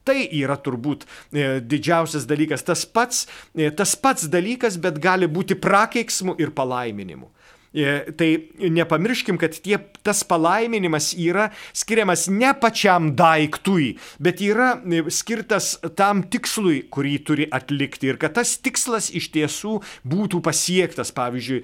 Tai 0.09 0.19
yra 0.35 0.57
turbūt 0.59 1.05
e, 1.07 1.61
didžiausias 1.63 2.27
dalykas. 2.31 2.65
Tas 2.67 2.83
pats, 2.87 3.27
e, 3.55 3.71
tas 3.71 3.95
pats 3.95 4.27
dalykas, 4.31 4.81
bet 4.83 4.99
gali 5.03 5.31
būti 5.31 5.59
prakeiksmu 5.59 6.35
ir 6.43 6.51
palaiminimu. 6.57 7.31
E, 7.73 8.13
tai 8.19 8.51
nepamirškim, 8.59 9.39
kad 9.41 9.55
tie, 9.65 9.79
tas 10.05 10.21
palaiminimas 10.29 11.13
yra 11.17 11.49
skiriamas 11.73 12.27
ne 12.29 12.51
pačiam 12.61 13.15
daiktui, 13.17 13.95
bet 14.21 14.43
yra 14.45 14.75
skirtas 15.09 15.79
tam 15.97 16.21
tikslui, 16.29 16.83
kurį 16.93 17.15
turi 17.25 17.49
atlikti. 17.49 18.13
Ir 18.13 18.21
kad 18.21 18.37
tas 18.37 18.59
tikslas 18.61 19.09
iš 19.09 19.31
tiesų 19.33 19.79
būtų 20.05 20.43
pasiektas, 20.45 21.15
pavyzdžiui, 21.17 21.63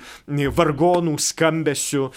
vargonų 0.56 1.18
skambesiu 1.20 2.08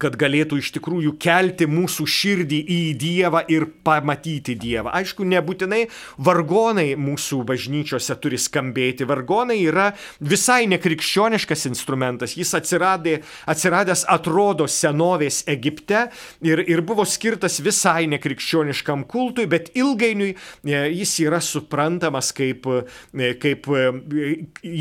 kad 0.00 0.16
galėtų 0.18 0.58
iš 0.60 0.72
tikrųjų 0.76 1.14
kelti 1.22 1.68
mūsų 1.70 2.06
širdį 2.10 2.60
į 2.72 2.80
Dievą 3.00 3.42
ir 3.52 3.66
pamatyti 3.86 4.56
Dievą. 4.58 4.92
Aišku, 4.96 5.24
nebūtinai 5.28 5.86
vargonai 6.22 6.88
mūsų 7.00 7.42
bažnyčiose 7.48 8.16
turi 8.20 8.38
skambėti. 8.40 9.06
Vargonai 9.08 9.58
yra 9.64 9.90
visai 10.20 10.66
nekrikščioniškas 10.70 11.66
instrumentas. 11.70 12.36
Jis 12.38 12.54
atsiradė, 12.58 13.18
atsiradęs 13.48 14.06
atrodo 14.12 14.68
senovės 14.70 15.42
Egipte 15.50 16.06
ir, 16.44 16.62
ir 16.66 16.82
buvo 16.86 17.06
skirtas 17.08 17.60
visai 17.64 18.06
nekrikščioniškam 18.12 19.06
kultui, 19.10 19.48
bet 19.50 19.72
ilgainiui 19.78 20.32
e, 20.34 20.80
jis 21.00 21.16
yra 21.24 21.40
suprantamas 21.44 22.32
kaip, 22.36 22.66
e, 22.68 23.32
kaip 23.40 23.70
e, 23.72 23.86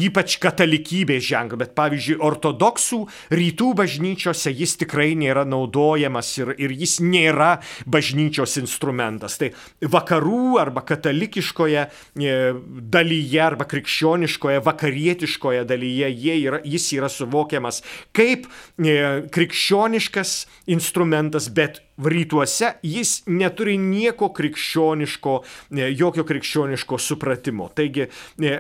ypač 0.10 0.40
katalikybės 0.44 1.24
ženklas. 1.26 1.62
Bet 1.66 1.76
pavyzdžiui, 1.78 2.18
ortodoksų 2.26 3.02
rytų 3.36 3.72
bažnyčiose 3.78 4.52
jis 4.52 4.76
tikrai 4.82 5.05
tikrai 5.06 5.16
nėra 5.16 5.46
naudojamas 5.46 6.30
ir, 6.40 6.54
ir 6.58 6.72
jis 6.74 7.00
nėra 7.02 7.62
bažnyčios 7.86 8.58
instrumentas. 8.58 9.38
Tai 9.38 9.52
vakarų 9.82 10.58
arba 10.60 10.82
katalikiškoje 10.86 11.86
e, 11.86 12.54
dalyje 12.90 13.42
arba 13.42 13.66
krikščioniškoje, 13.66 14.64
vakarietiškoje 14.66 15.66
dalyje 15.66 16.12
yra, 16.42 16.62
jis 16.66 16.92
yra 16.98 17.10
suvokiamas 17.10 17.84
kaip 18.16 18.48
e, 18.80 19.28
krikščioniškas 19.30 20.46
instrumentas, 20.68 21.50
bet 21.50 21.85
rytuose 22.02 22.74
jis 22.84 23.14
neturi 23.28 23.78
nieko 23.78 24.32
krikščioniško, 24.34 25.36
e, 25.76 25.92
jokio 25.94 26.26
krikščioniško 26.26 27.00
supratimo. 27.00 27.70
Taigi 27.76 28.08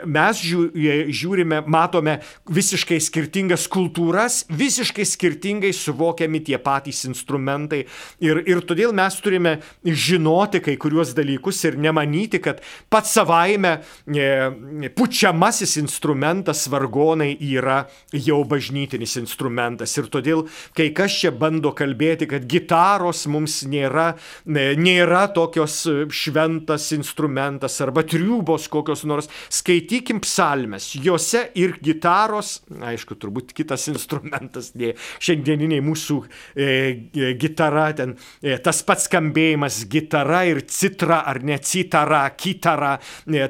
mes 0.05 0.43
žiūrime, 0.45 1.63
matome 1.67 2.19
visiškai 2.51 2.99
skirtingas 3.01 3.69
kultūras, 3.71 4.43
visiškai 4.49 5.05
skirtingai 5.07 5.73
suvokiame 5.75 6.25
naudojami 6.35 6.43
tie 6.43 6.57
patys 6.57 7.05
instrumentai. 7.05 7.85
Ir, 8.19 8.41
ir 8.47 8.61
todėl 8.65 8.93
mes 8.93 9.15
turime 9.21 9.61
žinoti 9.83 10.61
kai 10.61 10.77
kuriuos 10.77 11.13
dalykus 11.15 11.63
ir 11.65 11.77
nemanyti, 11.77 12.39
kad 12.41 12.61
pats 12.89 13.13
savaime 13.13 13.81
e, 14.07 14.89
pučiamasis 14.95 15.77
instrumentas 15.77 16.67
vargonai 16.67 17.37
yra 17.39 17.87
jau 18.11 18.43
bažnytinis 18.43 19.17
instrumentas. 19.17 19.95
Ir 19.97 20.09
todėl, 20.09 20.47
kai 20.75 20.91
kas 20.93 21.11
čia 21.21 21.31
bando 21.31 21.71
kalbėti, 21.75 22.27
kad 22.27 22.45
gitaros 22.45 23.24
mums 23.31 23.61
nėra, 23.69 24.11
e, 24.45 24.67
nėra 24.79 25.25
tokios 25.35 25.81
šventas 26.13 26.91
instrumentas 26.95 27.79
arba 27.83 28.05
triubos 28.07 28.69
kokios 28.71 29.05
nors, 29.07 29.29
skaitykim 29.53 30.21
psalmes, 30.25 30.91
juose 30.99 31.47
ir 31.59 31.77
gitaros, 31.83 32.59
aišku, 32.93 33.17
turbūt 33.19 33.55
kitas 33.55 33.87
instrumentas, 33.93 34.73
ne 34.79 34.93
šiandieniniai 35.23 35.83
mūsų 35.85 36.21
E, 36.55 37.09
e, 37.13 37.33
gitara, 37.33 37.93
ten 37.93 38.13
e, 38.41 38.55
tas 38.63 38.79
pats 38.87 39.09
skambėjimas 39.09 39.81
gitara 39.91 40.43
ir 40.47 40.61
citra 40.71 41.21
ar 41.27 41.41
ne 41.43 41.57
citara, 41.59 42.21
kitara, 42.37 42.95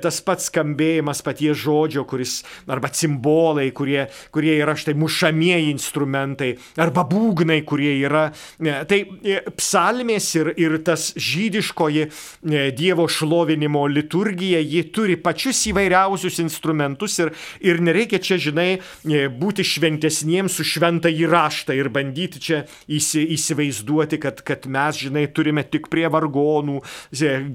tas 0.01 0.22
pats 0.25 0.50
skambėjimas 0.50 1.22
paties 1.25 1.60
žodžio, 1.62 2.05
kuris 2.10 2.39
arba 2.72 2.89
simbolai, 2.94 3.70
kurie, 3.75 4.08
kurie 4.34 4.55
yra 4.58 4.75
štai 4.79 4.96
mušamieji 4.98 5.70
instrumentai, 5.74 6.55
arba 6.82 7.05
būgnai, 7.08 7.62
kurie 7.67 7.94
yra. 8.00 8.27
Tai 8.60 9.00
psalmės 9.66 10.30
ir, 10.38 10.52
ir 10.62 10.78
tas 10.86 11.10
žydiškoji 11.18 12.06
Dievo 12.78 13.08
šlovinimo 13.10 13.86
liturgija, 13.90 14.62
ji 14.62 14.84
turi 14.94 15.18
pačius 15.18 15.64
įvairiausius 15.72 16.38
instrumentus 16.44 17.18
ir, 17.24 17.32
ir 17.66 17.82
nereikia 17.84 18.20
čia, 18.22 18.38
žinai, 18.42 18.68
būti 19.40 19.66
šventesniems 19.66 20.60
už 20.62 20.76
šventą 20.78 21.10
įraštą 21.10 21.76
ir 21.78 21.90
bandyti 21.94 22.42
čia 22.44 22.62
įsi, 22.92 23.24
įsivaizduoti, 23.36 24.20
kad, 24.22 24.44
kad 24.46 24.68
mes, 24.70 25.02
žinai, 25.08 25.26
turime 25.34 25.66
tik 25.66 25.90
prie 25.94 26.06
vargonų 26.12 26.82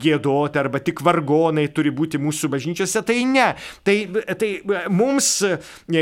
gėdoti 0.01 0.61
arba 0.61 0.83
tik 0.83 1.05
vargonai 1.07 1.69
turi 1.75 1.95
būti 1.95 2.21
mūsų 2.23 2.51
bažnyčiose. 2.53 3.05
Tai 3.07 3.19
ne. 3.31 3.49
Tai, 3.87 3.97
tai 4.41 4.53
mums 4.91 5.33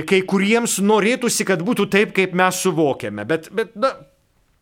kai 0.08 0.22
kuriems 0.28 0.78
norėtųsi, 0.84 1.46
kad 1.48 1.64
būtų 1.66 1.88
taip, 1.92 2.14
kaip 2.16 2.36
mes 2.38 2.62
suvokiame. 2.64 3.26
Bet, 3.28 3.50
bet 3.54 3.76
na, 3.78 3.92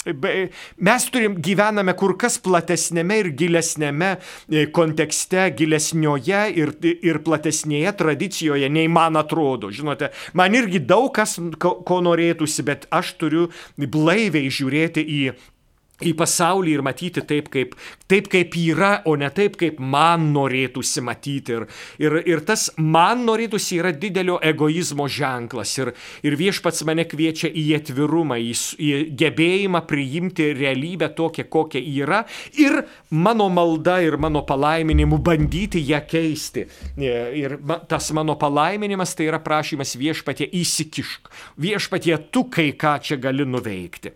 Mes 0.06 1.08
turim, 1.10 1.36
gyvename 1.42 1.94
kur 1.98 2.14
kas 2.20 2.38
platesnėme 2.42 3.18
ir 3.22 3.30
gilesnėme 3.38 4.12
e, 4.14 4.66
kontekste, 4.74 5.48
gilesnioje 5.58 6.42
ir, 6.62 6.72
ir 6.84 7.20
platesnėje 7.26 7.94
tradicijoje, 7.98 8.70
nei 8.70 8.86
man 8.92 9.18
atrodo. 9.18 9.72
Žinote, 9.74 10.12
man 10.38 10.54
irgi 10.54 10.82
daug 10.86 11.10
kas 11.16 11.38
ko, 11.58 11.76
ko 11.86 12.00
norėtųsi, 12.06 12.64
bet 12.66 12.86
aš 12.94 13.16
turiu 13.20 13.48
blaiviai 13.76 14.52
žiūrėti 14.52 15.02
į 15.02 15.22
į 16.04 16.12
pasaulį 16.16 16.74
ir 16.76 16.82
matyti 16.84 17.22
taip 17.24 17.48
kaip, 17.52 17.72
taip, 18.10 18.28
kaip 18.32 18.56
yra, 18.60 19.00
o 19.08 19.14
ne 19.16 19.30
taip, 19.32 19.56
kaip 19.60 19.78
man 19.80 20.28
norėtųsi 20.34 21.02
matyti. 21.04 21.56
Ir, 21.56 21.66
ir, 22.02 22.18
ir 22.28 22.42
tas 22.46 22.68
man 22.76 23.24
norėtųsi 23.28 23.80
yra 23.80 23.94
didelio 23.96 24.36
egoizmo 24.44 25.08
ženklas. 25.08 25.72
Ir, 25.80 25.92
ir 26.26 26.36
viešpats 26.36 26.84
mane 26.88 27.06
kviečia 27.08 27.48
į 27.48 27.66
atvirumą, 27.78 28.38
į, 28.42 28.52
į 28.76 28.92
gebėjimą 29.16 29.82
priimti 29.88 30.50
realybę 30.58 31.10
tokią, 31.16 31.46
kokia 31.52 31.80
yra. 31.80 32.22
Ir 32.60 32.82
mano 33.10 33.48
malda 33.52 33.98
ir 34.04 34.18
mano 34.20 34.44
palaiminimu 34.46 35.20
bandyti 35.24 35.80
ją 35.88 36.02
keisti. 36.08 36.66
Ir 37.00 37.58
tas 37.88 38.12
mano 38.16 38.36
palaiminimas 38.40 39.16
tai 39.16 39.30
yra 39.30 39.40
prašymas 39.40 39.96
viešpatie 39.96 40.50
įsikišk. 40.60 41.32
Viešpatie 41.62 42.18
tu 42.30 42.46
kai 42.52 42.74
ką 42.76 42.98
čia 43.00 43.16
gali 43.20 43.48
nuveikti. 43.48 44.12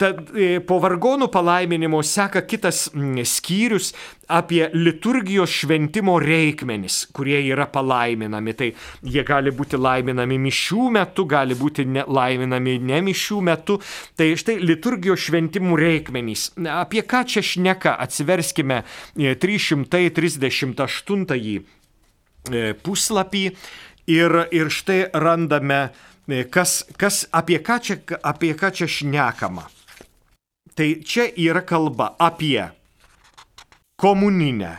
Tad 0.00 0.30
e, 0.32 0.62
po 0.64 0.78
vargonų 0.80 1.26
palaiminimo 1.28 1.98
seka 2.06 2.40
kitas 2.48 2.86
skyrius 3.28 3.90
apie 4.32 4.70
liturgijos 4.72 5.52
šventimo 5.52 6.14
reikmenis, 6.22 7.02
kurie 7.12 7.36
yra 7.50 7.66
palaiminami. 7.68 8.54
Tai 8.56 8.72
jie 9.04 9.24
gali 9.28 9.50
būti 9.52 9.76
laiminami 9.76 10.38
mišių 10.40 10.88
metu, 10.94 11.26
gali 11.28 11.52
būti 11.58 11.84
ne, 11.84 12.04
laiminami 12.08 12.78
ne 12.80 13.00
mišių 13.10 13.40
metu. 13.44 13.76
Tai 14.16 14.36
štai 14.40 14.56
liturgijos 14.64 15.20
šventimų 15.26 15.76
reikmenys. 15.76 16.56
Apie 16.72 17.04
ką 17.04 17.28
čia 17.28 17.44
šneka? 17.44 17.92
Atsiverskime 18.00 18.88
338 19.18 21.28
e, 21.36 21.60
e, 22.48 22.72
puslapį 22.86 23.44
ir, 24.16 24.48
ir 24.48 24.72
štai 24.72 25.12
randame, 25.12 25.92
kas, 26.48 26.88
kas, 26.96 27.28
apie, 27.36 27.60
ką 27.60 27.76
čia, 27.84 28.00
apie 28.24 28.56
ką 28.56 28.72
čia 28.80 28.88
šnekama. 28.88 29.68
Tai 30.80 31.02
čia 31.04 31.26
yra 31.36 31.60
kalba 31.60 32.14
apie 32.16 32.62
komuninę, 34.00 34.76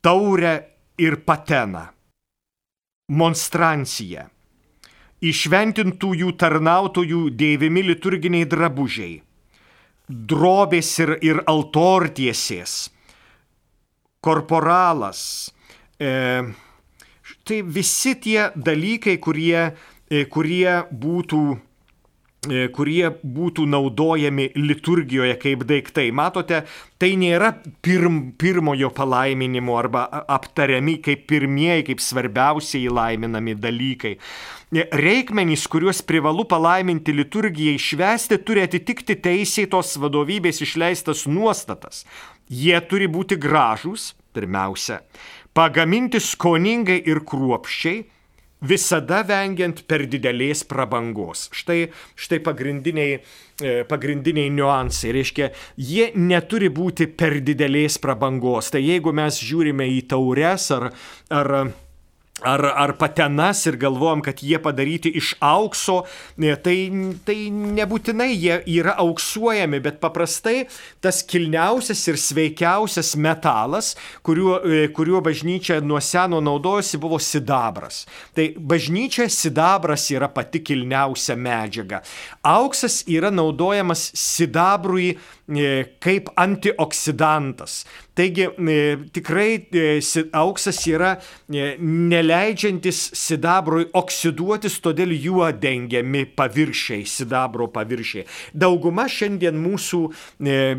taurę 0.00 0.52
ir 1.02 1.16
pateną, 1.26 1.80
monstranciją, 3.10 4.28
išventintųjų 5.18 6.30
tarnautojų 6.38 7.24
dėvimi 7.34 7.82
liturginiai 7.88 8.46
drabužiai, 8.46 9.18
drobės 10.06 10.92
ir, 11.02 11.16
ir 11.26 11.42
altortiesės, 11.42 12.78
korporalas. 14.22 15.26
E, 15.98 16.14
tai 17.42 17.62
visi 17.66 18.14
tie 18.14 18.52
dalykai, 18.54 19.18
kurie, 19.18 19.72
e, 20.06 20.22
kurie 20.30 20.84
būtų 20.86 21.46
kurie 22.74 23.08
būtų 23.22 23.66
naudojami 23.70 24.50
liturgijoje 24.56 25.36
kaip 25.42 25.64
daiktai. 25.68 26.08
Matote, 26.14 26.62
tai 27.00 27.12
nėra 27.20 27.52
pirm, 27.84 28.32
pirmojo 28.40 28.90
palaiminimo 28.94 29.76
arba 29.78 30.04
aptariami 30.36 30.98
kaip 31.04 31.26
pirmieji, 31.30 31.88
kaip 31.90 32.04
svarbiausiai 32.04 32.92
laiminami 32.92 33.56
dalykai. 33.58 34.14
E, 34.74 34.86
reikmenys, 34.90 35.66
kuriuos 35.70 36.02
privalu 36.06 36.46
palaiminti 36.50 37.14
liturgijai 37.14 37.78
švesti, 37.78 38.40
turi 38.46 38.64
atitikti 38.64 39.18
teisėtos 39.22 39.96
vadovybės 40.02 40.62
išleistas 40.64 41.26
nuostatas. 41.30 42.04
Jie 42.50 42.76
turi 42.88 43.06
būti 43.08 43.38
gražūs, 43.40 44.12
pirmiausia, 44.34 45.00
pagaminti 45.56 46.20
skoningai 46.20 46.98
ir 47.06 47.22
kruopščiai, 47.24 48.02
visada 48.64 49.22
vengiant 49.26 49.84
per 49.88 50.06
didelės 50.10 50.64
prabangos. 50.68 51.48
Štai, 51.54 51.88
štai 52.16 52.40
pagrindiniai, 52.44 53.18
e, 53.60 53.76
pagrindiniai 53.88 54.52
niuansai. 54.54 55.12
Reiškia, 55.18 55.50
jie 55.76 56.10
neturi 56.16 56.70
būti 56.72 57.08
per 57.12 57.40
didelės 57.44 58.00
prabangos. 58.02 58.72
Tai 58.74 58.82
jeigu 58.82 59.14
mes 59.14 59.40
žiūrime 59.44 59.88
į 59.98 60.04
taures 60.10 60.70
ar, 60.74 60.90
ar 61.30 61.54
ar, 62.44 62.64
ar 62.84 62.92
patenas 63.00 63.64
ir 63.66 63.78
galvojam, 63.80 64.22
kad 64.24 64.42
jie 64.44 64.58
padaryti 64.62 65.12
iš 65.18 65.34
aukso, 65.44 66.02
e, 66.38 66.54
tai, 66.60 66.76
tai 67.26 67.36
nebūtinai 67.50 68.30
jie 68.32 68.60
yra 68.76 68.96
auksuojami, 69.02 69.80
bet 69.84 70.00
paprastai 70.02 70.64
tas 71.04 71.22
kilniausias 71.26 72.04
ir 72.12 72.20
sveikiausias 72.20 73.14
metalas, 73.20 73.94
kuriuo, 74.26 74.60
e, 74.62 74.88
kuriuo 74.94 75.22
bažnyčia 75.24 75.80
nuo 75.84 76.00
seno 76.04 76.42
naudojosi, 76.44 77.00
buvo 77.02 77.20
sidabras. 77.22 78.04
Tai 78.36 78.50
bažnyčia 78.58 79.28
sidabras 79.32 80.08
yra 80.14 80.28
pati 80.32 80.62
kilniausia 80.64 81.36
medžiaga. 81.36 82.02
Auksas 82.54 83.02
yra 83.10 83.32
naudojamas 83.34 84.10
sidabrui 84.18 85.14
E, 85.44 85.84
kaip 86.00 86.30
antioksidantas. 86.40 87.82
Taigi 88.16 88.46
tikrai 89.12 89.66
auksas 90.32 90.78
yra 90.88 91.10
neleidžiantis 92.34 93.10
sidabrui 93.14 93.86
oksiduotis, 93.94 94.78
todėl 94.82 95.12
juo 95.14 95.46
dengiami 95.52 96.24
paviršiai, 96.36 97.04
sidabro 97.06 97.68
paviršiai. 97.72 98.26
Dauguma 98.52 99.06
šiandien 99.10 99.56
mūsų 99.60 100.00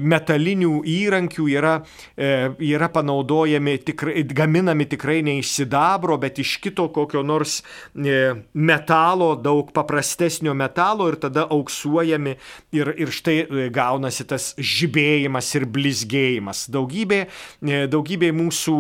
metalinių 0.02 0.82
įrankių 0.86 1.48
yra, 1.54 1.76
yra 2.18 2.90
panaudojami, 2.94 3.78
tikrai, 3.88 4.24
gaminami 4.28 4.88
tikrai 4.92 5.22
ne 5.26 5.38
iš 5.40 5.54
sidabro, 5.62 6.18
bet 6.22 6.40
iš 6.44 6.58
kito 6.64 6.88
kokio 6.94 7.24
nors 7.24 7.62
metalo, 7.96 9.34
daug 9.36 9.72
paprastesnio 9.76 10.56
metalo 10.58 11.10
ir 11.12 11.20
tada 11.22 11.48
auksuojami 11.50 12.36
ir, 12.76 12.94
ir 13.00 13.14
štai 13.16 13.70
gaunasi 13.74 14.28
tas 14.28 14.52
žibėjimas 14.60 15.54
ir 15.56 15.68
blizgėjimas. 15.72 16.68
Daugybė, 16.74 17.26
e, 17.64 17.86
daugybė 17.92 18.32
mūsų 18.36 18.78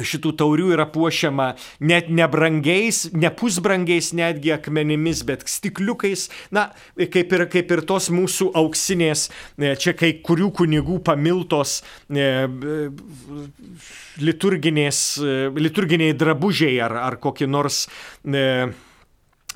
šitų 0.00 0.32
taurių 0.40 0.72
yra 0.76 0.86
puošiama 0.92 1.52
net 1.84 2.08
nebrangiais, 2.12 3.04
ne 3.12 3.30
pusbrangiais 3.34 4.12
netgi 4.16 4.54
akmenimis, 4.56 5.24
bet 5.28 5.44
stikliukais, 5.50 6.28
na, 6.54 6.70
kaip 6.96 7.34
ir, 7.36 7.46
kaip 7.52 7.74
ir 7.76 7.84
tos 7.88 8.08
mūsų 8.12 8.52
auksinės, 8.62 9.26
e, 9.58 9.74
čia 9.76 9.96
kai 9.98 10.14
kurių 10.24 10.52
kunigų 10.62 11.00
pamiltos 11.04 11.80
e, 12.08 12.30
liturginės, 14.22 15.02
liturginiai 15.58 16.16
drabužiai 16.16 16.80
ar, 16.84 16.96
ar 17.10 17.18
kokie 17.22 17.48
nors 17.50 17.84
e, 18.24 18.72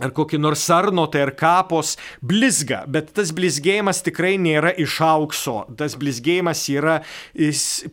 ar 0.02 0.12
kokį 0.16 0.40
nors 0.40 0.64
sarnotą 0.66 1.22
ar 1.24 1.32
kapos 1.38 1.94
blizga, 2.20 2.82
bet 2.90 3.12
tas 3.16 3.32
blizgėjimas 3.37 4.02
tikrai 4.06 4.35
nėra 4.40 4.72
iš 4.82 4.98
aukso. 5.04 5.59
Tas 5.78 5.96
blizgėjimas 5.98 6.64
yra 6.72 6.98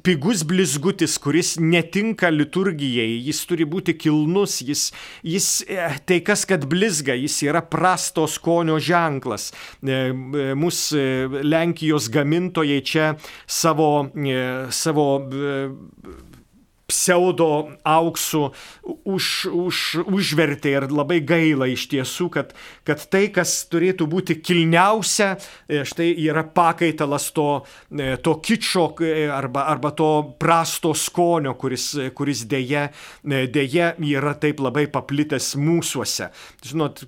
pigus 0.06 0.44
blizgutis, 0.48 1.18
kuris 1.22 1.56
netinka 1.62 2.32
liturgijai, 2.34 3.20
jis 3.28 3.44
turi 3.50 3.68
būti 3.70 3.96
kilnus, 4.00 4.60
jis, 4.66 4.89
jis 5.24 5.50
e, 5.68 5.80
tai 6.08 6.20
kas, 6.26 6.46
kad 6.50 6.68
blizga, 6.70 7.16
jis 7.20 7.39
yra 7.48 7.63
prasto 7.63 8.28
skonio 8.28 8.80
ženklas. 8.84 9.52
E, 9.82 9.94
e, 9.94 10.52
mūsų 10.60 11.44
Lenkijos 11.44 12.10
gamintojai 12.13 12.82
čia 12.86 13.13
savo, 13.48 14.10
savo 14.74 15.08
pseudo 16.94 17.50
auksų 17.82 18.44
už, 19.10 19.30
už, 19.50 19.80
užvertė 20.06 20.76
ir 20.78 20.88
labai 20.94 21.20
gaila 21.26 21.68
iš 21.72 21.88
tiesų, 21.92 22.30
kad, 22.34 22.54
kad 22.88 23.02
tai, 23.10 23.26
kas 23.34 23.56
turėtų 23.72 24.08
būti 24.12 24.38
kilniausia, 24.44 25.34
e, 25.68 25.82
štai 25.88 26.12
yra 26.28 26.46
pakaitalas 26.46 27.32
to, 27.36 27.48
e, 27.90 28.14
to 28.24 28.38
kičio 28.44 28.86
e, 29.02 29.26
arba, 29.34 29.66
arba 29.74 29.94
to 29.98 30.12
prasto 30.40 30.94
skonio, 30.94 31.56
kuris, 31.60 31.90
kuris 32.16 32.46
dėje, 32.50 32.88
dėje 33.24 33.94
yra 34.14 34.38
taip 34.38 34.62
labai 34.64 34.86
paplitęs 34.92 35.54
mūsųse. 35.60 36.30
Žinot, 36.64 37.06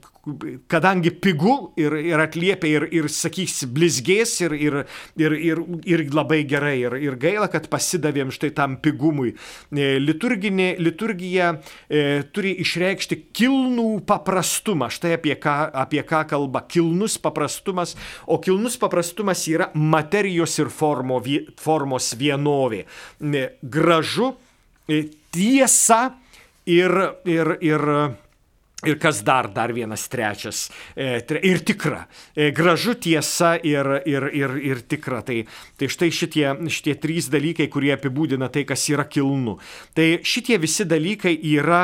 kadangi 0.68 1.12
pigu 1.22 1.54
ir, 1.78 1.94
ir 2.02 2.22
atliepia 2.22 2.80
ir, 2.80 2.86
ir 2.94 3.08
sakys, 3.12 3.62
blizgės 3.70 4.34
ir, 4.42 4.56
ir, 4.58 4.78
ir, 5.22 5.36
ir, 5.38 5.62
ir 5.86 6.04
labai 6.14 6.42
gerai. 6.50 6.76
Ir, 6.82 6.98
ir 7.02 7.18
gaila, 7.22 7.48
kad 7.52 7.70
pasidavėm 7.72 8.34
štai 8.34 8.52
tam 8.58 8.78
pigumui. 8.82 9.36
E, 9.70 9.96
liturginė, 10.02 10.74
liturgija 10.82 11.54
e, 11.56 12.24
turi 12.34 12.56
išreikšti 12.66 13.20
kilnų 13.36 14.02
paprastumą. 14.10 14.90
Štai 14.94 15.16
apie 15.20 15.38
ką, 15.42 15.56
apie 15.86 16.02
ką 16.08 16.26
kalba. 16.34 16.66
Kilnus 16.70 17.20
paprastumas. 17.22 17.96
O 18.26 18.40
kilnus 18.42 18.80
paprastumas 18.82 19.46
yra 19.52 19.70
materijos 19.78 20.58
ir 20.62 20.74
formo, 20.74 21.22
formos 21.62 22.12
vienovė. 22.18 22.86
E, 23.22 23.48
gražu, 23.62 24.34
e, 24.90 25.06
tiesa 25.36 26.16
ir, 26.66 26.94
ir, 27.30 27.58
ir 27.62 27.90
Ir 28.88 29.00
kas 29.02 29.22
dar, 29.26 29.50
dar 29.54 29.74
vienas 29.74 30.06
trečias. 30.12 30.70
E, 30.96 31.20
ir 31.44 31.64
tikra. 31.66 32.06
E, 32.36 32.52
gražu 32.56 32.96
tiesa 33.00 33.56
ir, 33.64 33.90
ir, 34.06 34.30
ir, 34.34 34.56
ir 34.62 34.82
tikra. 34.88 35.22
Tai, 35.26 35.42
tai 35.80 35.90
štai 35.92 36.12
šitie, 36.14 36.48
šitie 36.72 36.96
trys 37.02 37.30
dalykai, 37.34 37.68
kurie 37.72 37.94
apibūdina 37.96 38.50
tai, 38.54 38.66
kas 38.68 38.88
yra 38.94 39.08
kilnu. 39.10 39.58
Tai 39.98 40.08
šitie 40.26 40.60
visi 40.62 40.88
dalykai 40.88 41.36
yra 41.56 41.84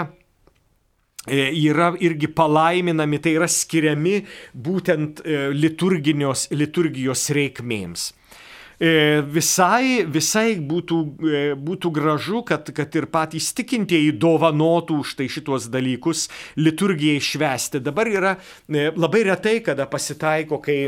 e, 1.27 1.49
yra 1.65 1.91
irgi 1.99 2.31
palaiminami, 2.35 3.21
tai 3.21 3.35
yra 3.39 3.49
skiriami 3.49 4.21
būtent 4.53 5.23
liturgijos 5.57 7.29
reikmėms. 7.37 8.11
E, 8.81 9.21
visai, 9.21 10.01
visai 10.09 10.55
būtų, 10.57 10.99
e, 11.21 11.41
būtų 11.53 11.91
gražu, 11.93 12.39
kad, 12.49 12.71
kad 12.73 12.95
ir 12.97 13.05
patys 13.13 13.51
tikintieji 13.53 14.15
dovanotų 14.17 15.03
štai 15.05 15.27
šitos 15.29 15.67
dalykus 15.69 16.23
liturgijai 16.57 17.21
švesti. 17.21 17.83
Dabar 17.85 18.09
yra 18.09 18.31
e, 18.65 18.87
labai 18.97 19.21
retai, 19.29 19.59
kada 19.61 19.85
pasitaiko, 19.85 20.57
kai, 20.65 20.79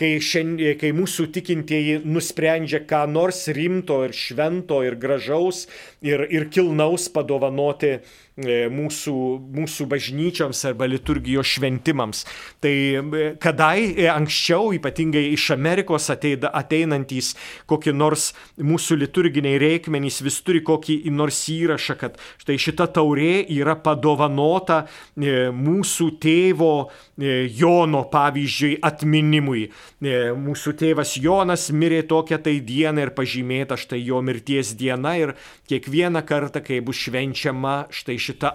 kai, 0.00 0.14
šiandien, 0.24 0.78
kai 0.80 0.94
mūsų 0.96 1.28
tikintieji 1.34 2.00
nusprendžia 2.08 2.82
ką 2.88 3.04
nors 3.12 3.44
rimto 3.52 4.00
ir 4.06 4.16
švento 4.16 4.80
ir 4.86 4.96
gražaus 5.00 5.66
ir, 6.00 6.24
ir 6.32 6.48
kilnaus 6.52 7.10
padovanoti 7.12 7.98
E, 8.40 8.68
mūsų, 8.72 9.14
mūsų 9.52 9.84
bažnyčioms 9.90 10.62
arba 10.70 10.86
liturgijos 10.88 11.48
šventimams. 11.56 12.22
Tai 12.62 12.72
e, 12.72 13.24
kadai 13.42 13.90
e, 13.90 14.06
anksčiau, 14.08 14.70
ypatingai 14.76 15.26
iš 15.34 15.50
Amerikos 15.56 16.08
ateida, 16.12 16.52
ateinantys 16.56 17.34
kokie 17.68 17.92
nors 17.92 18.30
mūsų 18.56 19.00
liturginiai 19.02 19.60
reikmenys 19.60 20.22
vis 20.24 20.40
turi 20.46 20.62
kokį 20.64 21.02
nors 21.12 21.42
įrašą, 21.52 21.98
kad 22.00 22.16
štai 22.40 22.56
šita 22.60 22.88
taurė 22.94 23.42
yra 23.50 23.76
padovanota 23.76 24.84
mūsų 25.16 26.10
tėvo 26.22 26.74
Jono, 27.20 28.06
pavyzdžiui, 28.08 28.78
atminimui. 28.86 29.66
Mūsų 30.00 30.74
tėvas 30.80 31.14
Jonas 31.20 31.68
mirė 31.70 32.02
tokią 32.08 32.40
tai 32.42 32.58
dieną 32.64 33.06
ir 33.06 33.14
pažymėta 33.16 33.76
štai 33.80 34.00
jo 34.02 34.20
mirties 34.24 34.74
diena 34.78 35.16
ir 35.20 35.34
kiekvieną 35.70 36.24
kartą, 36.26 36.62
kai 36.64 36.80
bus 36.84 36.98
švenčiama 37.04 37.76
štai 37.94 38.16
šita 38.18 38.40
šita 38.40 38.52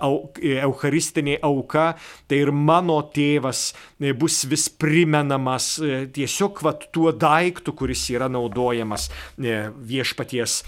eucharistinė 0.65 1.39
auka, 1.43 1.95
tai 2.27 2.41
ir 2.43 2.51
mano 2.51 3.01
tėvas 3.13 3.73
e, 3.99 4.13
bus 4.13 4.45
vis 4.49 4.67
primenamas 4.69 5.79
e, 5.79 6.05
tiesiog 6.11 6.61
vat, 6.65 6.87
tuo 6.91 7.11
daiktu, 7.11 7.73
kuris 7.73 8.09
yra 8.09 8.27
naudojamas 8.29 9.09
e, 9.37 9.69
viešpaties 9.75 10.63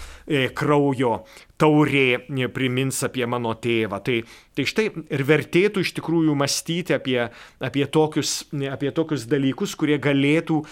kraujo 0.53 1.25
taurė 1.57 2.19
primins 2.53 3.01
apie 3.05 3.25
mano 3.29 3.55
tėvą. 3.57 4.01
Tai, 4.05 4.19
tai 4.53 4.67
štai 4.69 4.87
ir 4.93 5.25
vertėtų 5.27 5.83
iš 5.85 5.95
tikrųjų 5.97 6.37
mąstyti 6.37 6.95
apie, 6.97 7.19
apie, 7.59 7.85
tokius, 7.89 8.39
apie 8.71 8.93
tokius 8.93 9.25
dalykus, 9.29 9.75
kurie 9.79 9.97
galėtų 10.01 10.63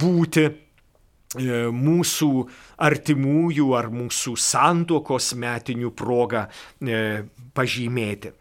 būti 0.00 0.48
E, 1.38 1.68
mūsų 1.70 2.28
artimųjų 2.82 3.68
ar 3.78 3.86
mūsų 3.94 4.32
santuokos 4.34 5.28
metinių 5.38 5.92
progą 5.94 6.48
e, 6.82 7.22
pažymėti. 7.54 8.32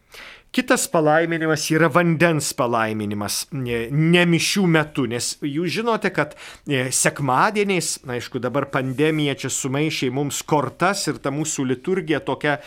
Kitas 0.51 0.87
palaiminimas 0.89 1.67
yra 1.69 1.91
vandens 1.93 2.49
palaiminimas, 2.57 3.43
ne 3.53 4.23
mišių 4.33 4.65
metu, 4.73 5.05
nes 5.09 5.35
jūs 5.45 5.75
žinote, 5.77 6.09
kad 6.15 6.33
e, 6.65 6.87
sekmadieniais, 6.95 7.99
na, 8.09 8.17
aišku, 8.17 8.41
dabar 8.41 8.65
pandemija 8.73 9.37
čia 9.37 9.53
sumaišė 9.53 10.09
mums 10.15 10.41
kortas 10.49 11.05
ir 11.11 11.21
ta 11.21 11.29
mūsų 11.33 11.67
liturgija 11.69 12.23
tokia, 12.25 12.57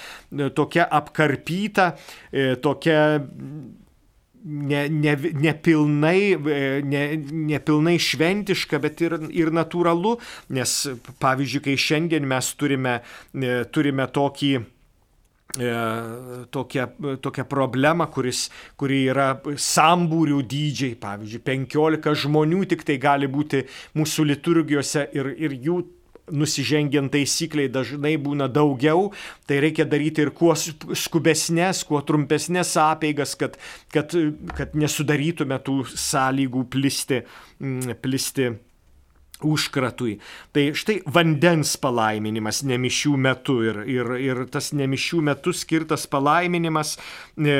tokia 0.54 0.86
apkarpyta, 1.00 1.92
tokia 2.62 3.00
ne, 4.44 4.88
ne, 4.88 5.16
nepilnai, 5.32 6.32
e, 6.32 6.82
ne, 6.84 7.02
nepilnai 7.32 7.96
šventiška, 8.00 8.80
bet 8.82 9.02
ir, 9.04 9.16
ir 9.34 9.52
natūralu, 9.54 10.16
nes 10.56 10.76
pavyzdžiui, 11.22 11.64
kai 11.66 11.76
šiandien 11.80 12.26
mes 12.28 12.52
turime, 12.58 12.98
e, 13.34 13.62
turime 13.72 14.08
tokį 14.12 14.52
e, 14.58 14.62
tokią, 15.52 16.86
tokią 17.20 17.44
problemą, 17.44 18.06
kuris, 18.12 18.46
kuri 18.80 19.02
yra 19.12 19.34
sambūrių 19.44 20.42
dydžiai, 20.48 20.94
pavyzdžiui, 21.00 21.42
15 21.44 22.14
žmonių 22.24 22.64
tik 22.70 22.86
tai 22.88 22.96
gali 23.02 23.28
būti 23.28 23.66
mūsų 23.98 24.24
liturgijose 24.30 25.10
ir, 25.12 25.34
ir 25.36 25.52
jų 25.52 25.82
nusižengiant 26.32 27.10
taisykliai 27.12 27.68
dažnai 27.72 28.14
būna 28.22 28.46
daugiau, 28.48 29.10
tai 29.46 29.60
reikia 29.64 29.84
daryti 29.84 30.22
ir 30.24 30.30
kuo 30.36 30.54
skubesnės, 30.56 31.82
kuo 31.88 32.00
trumpesnės 32.06 32.76
apeigas, 32.80 33.34
kad, 33.36 33.58
kad, 33.92 34.14
kad 34.56 34.76
nesudarytume 34.78 35.58
tų 35.66 35.82
sąlygų 35.90 36.68
plisti, 36.72 37.24
plisti 38.00 38.52
užkratui. 39.46 40.16
Tai 40.54 40.64
štai 40.78 41.00
vandens 41.12 41.74
palaiminimas 41.82 42.62
nemišių 42.68 43.14
metu 43.26 43.60
ir, 43.66 43.82
ir, 43.90 44.14
ir 44.22 44.44
tas 44.52 44.72
nemišių 44.76 45.22
metu 45.30 45.54
skirtas 45.56 46.06
palaiminimas 46.10 46.96
e, 47.36 47.56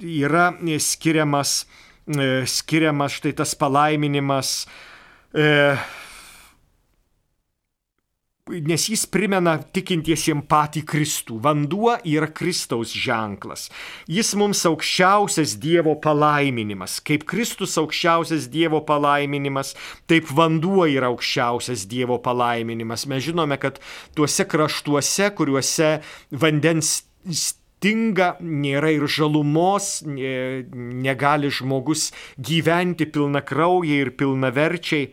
yra 0.00 0.50
skiriamas, 0.78 1.66
e, 2.06 2.44
skiriamas 2.46 3.18
štai 3.20 3.34
tas 3.36 3.54
palaiminimas 3.58 4.66
e, 5.34 5.76
nes 8.46 8.84
jis 8.86 9.02
primena 9.10 9.56
tikintiesiems 9.74 10.46
patį 10.46 10.84
Kristų. 10.86 11.40
Vanduo 11.42 11.96
yra 12.06 12.28
Kristaus 12.30 12.92
ženklas. 12.94 13.66
Jis 14.06 14.34
mums 14.38 14.62
aukščiausias 14.68 15.56
Dievo 15.62 15.96
palaiminimas. 16.02 17.00
Kaip 17.02 17.26
Kristus 17.26 17.74
aukščiausias 17.80 18.46
Dievo 18.52 18.84
palaiminimas, 18.86 19.74
taip 20.06 20.30
vanduo 20.30 20.86
yra 20.86 21.10
aukščiausias 21.10 21.88
Dievo 21.90 22.20
palaiminimas. 22.22 23.08
Mes 23.10 23.26
žinome, 23.26 23.58
kad 23.58 23.82
tuose 24.14 24.46
kraštuose, 24.46 25.32
kuriuose 25.34 25.96
vandens 26.30 26.94
stinga, 27.26 28.36
nėra 28.38 28.94
ir 28.94 29.10
žalumos, 29.10 30.04
negali 30.06 31.50
žmogus 31.50 32.12
gyventi 32.38 33.10
pilna 33.10 33.42
kraujai 33.42 34.04
ir 34.06 34.14
pilna 34.14 34.54
verčiai 34.54 35.10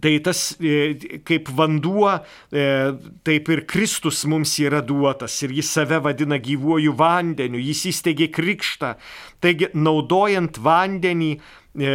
Tai 0.00 0.12
tas 0.24 0.42
e, 0.60 1.20
kaip 1.26 1.50
vanduo, 1.56 2.12
e, 2.52 2.64
taip 3.26 3.50
ir 3.52 3.64
Kristus 3.70 4.24
mums 4.30 4.56
yra 4.62 4.82
duotas 4.84 5.36
ir 5.44 5.54
jis 5.58 5.70
save 5.76 6.00
vadina 6.04 6.40
gyvuoju 6.40 6.94
vandeniu, 6.98 7.60
jis 7.60 7.86
įsteigė 7.92 8.30
krikštą. 8.34 8.94
Taigi, 9.40 9.70
naudojant 9.74 10.60
vandenį, 10.60 11.30
e, 11.76 11.94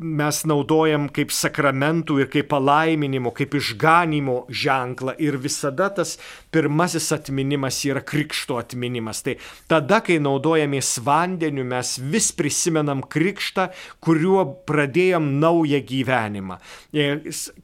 mes 0.00 0.40
naudojam 0.48 1.08
kaip 1.12 1.32
sakramentų 1.34 2.20
ir 2.22 2.28
kaip 2.32 2.48
palaiminimo, 2.50 3.32
kaip 3.36 3.52
išganimo 3.58 4.46
ženklą 4.48 5.12
ir 5.20 5.36
visada 5.40 5.90
tas 5.92 6.16
pirmasis 6.54 7.10
atminimas 7.12 7.82
yra 7.84 8.00
krikšto 8.00 8.56
atminimas. 8.60 9.20
Tai 9.26 9.36
tada, 9.70 10.00
kai 10.04 10.16
naudojamės 10.22 10.94
vandeniu, 11.04 11.66
mes 11.68 11.98
vis 12.00 12.30
prisimenam 12.36 13.02
krikštą, 13.04 13.68
kuriuo 14.00 14.46
pradėjom 14.68 15.28
naują 15.42 15.82
gyvenimą. 15.90 16.58
E, 16.96 17.10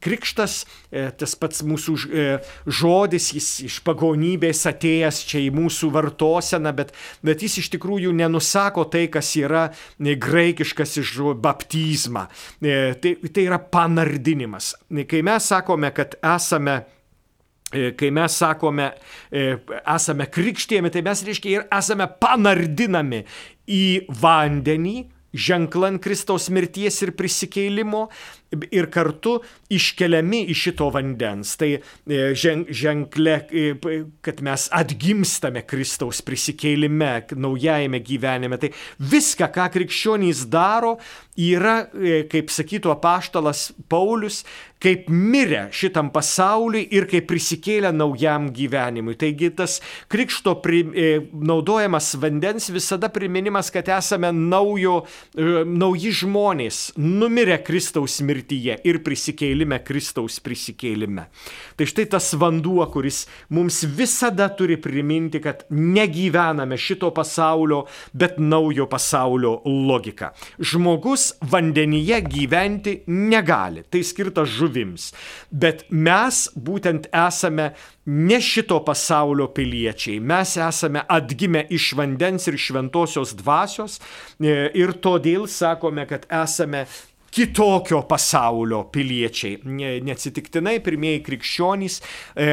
krikštas, 0.04 0.58
e, 0.92 1.08
tas 1.16 1.36
pats 1.40 1.64
mūsų 1.66 1.96
e, 1.96 2.26
žodis, 2.68 3.30
jis 3.36 3.48
iš 3.70 3.80
pagonybės 3.86 4.66
atėjęs 4.68 5.22
čia 5.30 5.40
į 5.46 5.50
mūsų 5.56 5.90
vartoseną, 5.96 6.74
bet, 6.76 6.92
bet 7.24 7.46
jis 7.46 7.62
iš 7.64 7.72
tikrųjų 7.78 8.12
nenusako 8.16 8.84
tai, 8.92 9.06
kas 9.08 9.32
yra 9.40 9.70
graikiškas 9.96 10.98
iš 11.00 11.16
baptizmą. 11.40 12.25
Tai, 12.62 13.14
tai 13.28 13.46
yra 13.46 13.58
panardinimas. 13.58 14.74
Kai 15.08 15.22
mes 15.26 15.48
sakome, 15.52 15.92
kad 15.96 16.18
esame 16.22 16.82
E, 17.74 17.90
kai 17.98 18.12
mes 18.14 18.30
sakome, 18.38 18.92
e, 19.34 19.56
esame 19.90 20.28
krikštėjami, 20.30 20.90
tai 20.94 21.02
mes 21.02 21.22
reiškia 21.26 21.50
ir 21.50 21.64
esame 21.74 22.06
panardinami 22.22 23.24
į 23.66 24.06
vandenį, 24.22 24.94
ženklant 25.36 25.98
Kristaus 26.04 26.46
mirties 26.54 27.00
ir 27.02 27.12
prisikeilimo 27.18 28.06
ir 28.50 28.90
kartu 28.90 29.40
iškeliami 29.72 30.44
iš 30.52 30.62
šito 30.68 30.88
vandens. 30.94 31.56
Tai 31.58 31.70
e, 31.76 31.80
ženklė, 32.36 33.36
e, 33.50 33.96
kad 34.24 34.42
mes 34.46 34.68
atgimstame 34.74 35.64
Kristaus 35.66 36.22
prisikeilime, 36.26 37.26
naujajame 37.34 38.00
gyvenime. 38.06 38.60
Tai 38.62 38.72
viską, 38.98 39.50
ką 39.54 39.68
krikščionys 39.74 40.46
daro, 40.52 40.96
yra, 41.36 41.82
e, 41.92 42.22
kaip 42.30 42.52
sakytų 42.54 42.94
apaštalas 42.94 43.68
Paulius, 43.90 44.44
kaip 44.82 45.08
mirę 45.08 45.66
šitam 45.74 46.10
pasauliui 46.12 46.84
ir 46.94 47.06
kaip 47.10 47.26
prisikėlę 47.30 47.90
naujam 47.96 48.50
gyvenimui. 48.54 49.16
Taigi 49.18 49.48
tas 49.56 49.78
krikšto 50.12 50.52
pri, 50.62 50.82
naudojamas 51.32 52.12
vandens 52.20 52.68
visada 52.70 53.08
priminimas, 53.12 53.72
kad 53.72 53.88
esame 53.96 54.30
naujo, 54.36 54.98
nauji 55.34 56.12
žmonės, 56.20 56.82
numirę 57.00 57.56
Kristaus 57.64 58.20
mirties 58.20 58.35
mirtyje 58.36 58.78
ir 58.84 59.02
prisikeilime 59.04 59.80
Kristaus 59.84 60.38
prisikeilime. 60.40 61.28
Tai 61.76 61.86
štai 61.88 62.06
tas 62.10 62.32
vanduo, 62.36 62.84
kuris 62.92 63.24
mums 63.50 63.82
visada 63.96 64.48
turi 64.56 64.76
priminti, 64.80 65.40
kad 65.40 65.64
negyvename 65.70 66.76
šito 66.76 67.10
pasaulio, 67.14 67.84
bet 68.12 68.38
naujo 68.38 68.86
pasaulio 68.90 69.60
logika. 69.64 70.32
Žmogus 70.58 71.32
vandenyje 71.40 72.20
gyventi 72.26 73.00
negali, 73.06 73.84
tai 73.90 74.04
skirta 74.04 74.44
žuvims. 74.44 75.12
Bet 75.50 75.86
mes 75.90 76.46
būtent 76.56 77.08
esame 77.12 77.72
ne 78.06 78.38
šito 78.40 78.78
pasaulio 78.86 79.48
piliečiai. 79.54 80.20
Mes 80.20 80.56
esame 80.56 81.02
atgimę 81.08 81.66
iš 81.70 81.92
vandens 81.98 82.46
ir 82.46 82.58
šventosios 82.60 83.34
dvasios 83.38 83.98
e, 84.38 84.70
ir 84.78 84.94
todėl 85.02 85.48
sakome, 85.50 86.06
kad 86.06 86.26
esame 86.30 86.84
kitokio 87.36 88.00
pasaulio 88.08 88.84
piliečiai. 88.92 89.58
Neatsitiktinai 90.06 90.78
pirmieji 90.84 91.20
krikščionys 91.26 91.98
e, 92.00 92.46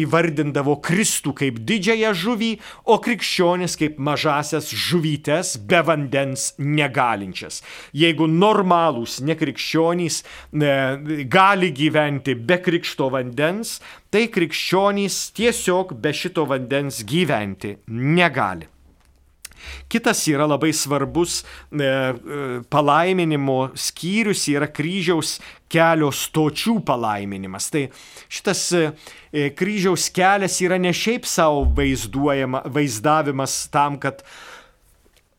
įvardindavo 0.00 0.78
Kristų 0.84 1.34
kaip 1.36 1.58
didžiąją 1.68 2.12
žuvį, 2.16 2.50
o 2.88 2.96
krikščionis 3.04 3.76
kaip 3.76 3.98
mažasias 4.00 4.70
žuvytes 4.72 5.56
be 5.68 5.82
vandens 5.84 6.48
negalinčias. 6.56 7.60
Jeigu 7.96 8.28
normalūs 8.30 9.18
nekrikščionys 9.28 10.22
e, 10.22 11.26
gali 11.36 11.72
gyventi 11.76 12.38
be 12.40 12.56
krikšto 12.64 13.10
vandens, 13.12 13.76
tai 14.08 14.30
krikščionys 14.32 15.18
tiesiog 15.36 15.92
be 16.00 16.14
šito 16.16 16.46
vandens 16.48 17.02
gyventi 17.04 17.76
negali. 17.92 18.70
Kitas 19.88 20.24
yra 20.30 20.46
labai 20.48 20.72
svarbus 20.74 21.40
e, 21.42 21.82
e, 21.82 22.12
palaiminimo 22.70 23.58
skyrius 23.78 24.46
yra 24.52 24.68
kryžiaus 24.72 25.36
kelio 25.72 26.12
stočių 26.14 26.78
palaiminimas. 26.86 27.70
Tai 27.74 27.86
šitas 28.28 28.62
e, 28.76 28.86
kryžiaus 29.58 30.08
kelias 30.14 30.60
yra 30.64 30.78
ne 30.82 30.94
šiaip 30.94 31.26
savo 31.28 31.66
vaizdavimas 31.74 33.58
tam, 33.74 34.00
kad, 34.02 34.24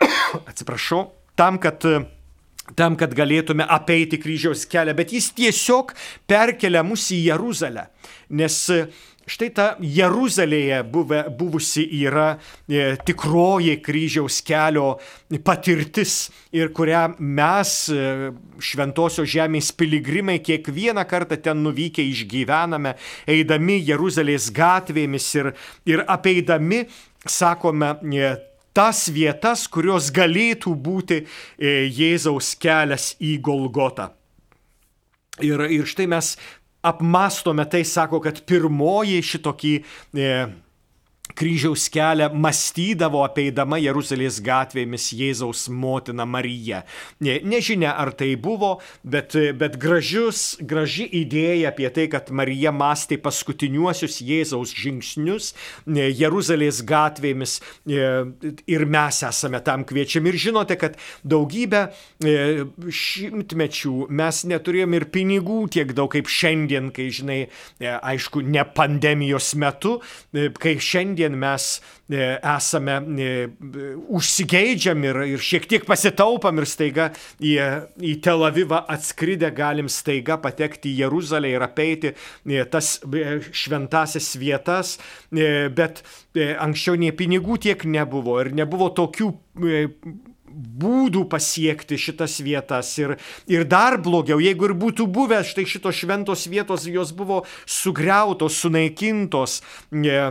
atsiprašau, 0.50 1.08
tam, 1.36 1.60
kad 1.62 1.84
tam, 2.76 2.98
kad 3.00 3.14
galėtume 3.16 3.64
apeiti 3.64 4.20
kryžiaus 4.20 4.66
kelią, 4.68 4.96
bet 4.98 5.14
jis 5.16 5.30
tiesiog 5.38 5.94
perkelia 6.28 6.84
mus 6.84 7.06
į 7.16 7.22
Jeruzalę. 7.30 7.88
Nes 8.36 8.58
Štai 9.28 9.50
ta 9.52 9.66
Jeruzalėje 9.84 10.80
buvę, 10.88 11.26
buvusi 11.36 11.84
yra 12.00 12.38
e, 12.64 12.96
tikroji 13.04 13.74
kryžiaus 13.84 14.40
kelio 14.48 14.94
patirtis 15.44 16.30
ir 16.56 16.72
kurią 16.76 17.02
mes, 17.20 17.74
e, 17.92 18.30
šventosios 18.64 19.28
žemės 19.28 19.74
piligrimai, 19.76 20.40
kiekvieną 20.40 21.04
kartą 21.12 21.36
ten 21.44 21.60
nuvykę 21.66 22.06
išgyvename, 22.08 22.96
eidami 23.28 23.82
Jeruzalės 23.90 24.48
gatvėmis 24.56 25.28
ir, 25.42 25.52
ir 25.92 26.06
apeidami, 26.08 26.86
sakome, 27.28 27.98
e, 28.08 28.32
tas 28.78 29.08
vietas, 29.12 29.66
kurios 29.68 30.08
galėtų 30.14 30.72
būti 30.72 31.20
e, 31.26 31.90
Jėzaus 31.92 32.54
kelias 32.62 33.12
į 33.20 33.36
Golgotą. 33.44 34.14
Ir, 35.44 35.68
ir 35.68 35.86
štai 35.86 36.08
mes 36.10 36.32
apmastome 36.86 37.66
tai, 37.70 37.84
sako, 37.88 38.22
kad 38.24 38.42
pirmoji 38.48 39.22
šitokį 39.26 39.74
e, 39.78 40.32
kryžiaus 41.36 41.90
kelią 41.92 42.30
mąstydavo 42.34 43.24
apeidama 43.26 43.78
Jeruzalės 43.82 44.40
gatvėmis 44.44 45.10
Jėzaus 45.18 45.68
motina 45.70 46.26
Marija. 46.26 46.84
Ne, 47.24 47.38
nežinia, 47.44 47.94
ar 48.00 48.14
tai 48.18 48.36
buvo, 48.40 48.78
bet, 49.04 49.36
bet 49.60 49.78
gražius, 49.82 50.58
graži 50.62 51.08
idėja 51.22 51.72
apie 51.74 51.90
tai, 51.94 52.08
kad 52.12 52.32
Marija 52.32 52.72
mąstė 52.76 53.20
paskutiniuosius 53.22 54.22
Jėzaus 54.26 54.74
žingsnius 54.78 55.52
Jeruzalės 55.86 56.82
gatvėmis 56.88 57.58
ir 57.88 58.88
mes 58.98 59.22
esame 59.28 59.62
tam 59.66 59.86
kviečiami. 59.88 60.32
Ir 60.32 60.40
žinote, 60.48 60.78
kad 60.80 60.98
daugybę 61.28 61.88
šimtmečių 62.24 64.08
mes 64.10 64.44
neturėjom 64.48 64.98
ir 64.98 65.08
pinigų 65.14 65.60
tiek 65.76 65.94
daug 65.98 66.12
kaip 66.14 66.30
šiandien, 66.32 66.92
kai, 66.96 67.10
žinai, 67.14 67.40
aišku, 67.84 68.42
ne 68.46 68.64
pandemijos 68.78 69.54
metu, 69.60 69.98
kai 70.34 70.78
šiandien 70.82 71.17
šiandien 71.18 71.38
mes 71.38 71.82
esame 72.08 72.98
užsigeidžiam 74.08 75.04
ir, 75.04 75.18
ir 75.34 75.40
šiek 75.40 75.68
tiek 75.68 75.86
pasitaupam 75.86 76.62
ir 76.62 76.68
staiga 76.70 77.10
į, 77.40 77.58
į 78.00 78.14
Tel 78.24 78.46
Avivą 78.48 78.86
atskridę 78.88 79.52
galim 79.52 79.90
staiga 79.90 80.38
patekti 80.38 80.94
į 80.94 81.04
Jeruzalę 81.04 81.52
ir 81.52 81.66
apeiti 81.66 82.14
tas 82.72 83.00
šventasias 83.52 84.36
vietas, 84.38 84.98
bet 85.32 86.04
anksčiau 86.38 86.96
nie 86.96 87.12
pinigų 87.12 87.58
tiek 87.58 87.84
nebuvo 87.86 88.40
ir 88.42 88.54
nebuvo 88.56 88.90
tokių 88.96 89.34
būdų 90.58 91.26
pasiekti 91.30 91.98
šitas 92.00 92.40
vietas. 92.44 92.90
Ir, 93.02 93.16
ir 93.50 93.66
dar 93.70 94.00
blogiau, 94.02 94.40
jeigu 94.42 94.70
ir 94.70 94.76
būtų 94.78 95.08
buvę 95.14 95.44
štai 95.46 95.68
šitos 95.70 96.02
šventos 96.02 96.48
vietos, 96.50 96.88
jos 96.90 97.14
buvo 97.16 97.44
sugriautos, 97.66 98.58
sunaikintos. 98.64 99.62
E, 99.92 100.22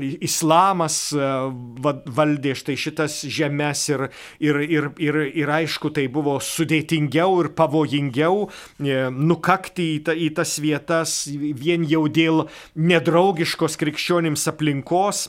Islamas 0.00 0.96
e, 1.12 1.26
valdė 2.16 2.54
štai 2.56 2.76
šitas 2.80 3.18
žemės 3.28 3.84
ir, 3.92 4.06
ir, 4.40 4.58
ir, 4.64 4.88
ir, 5.02 5.18
ir 5.42 5.52
aišku, 5.52 5.92
tai 5.92 6.06
buvo 6.12 6.38
sudėtingiau 6.40 7.42
ir 7.42 7.50
pavojingiau 7.58 8.46
e, 8.46 8.96
nukakti 9.12 9.90
į, 9.96 10.00
ta, 10.06 10.16
į 10.16 10.30
tas 10.38 10.56
vietas 10.62 11.16
vien 11.28 11.84
jau 11.88 12.06
dėl 12.08 12.46
nedraugiškos 12.76 13.78
krikščionims 13.80 14.48
aplinkos. 14.52 15.28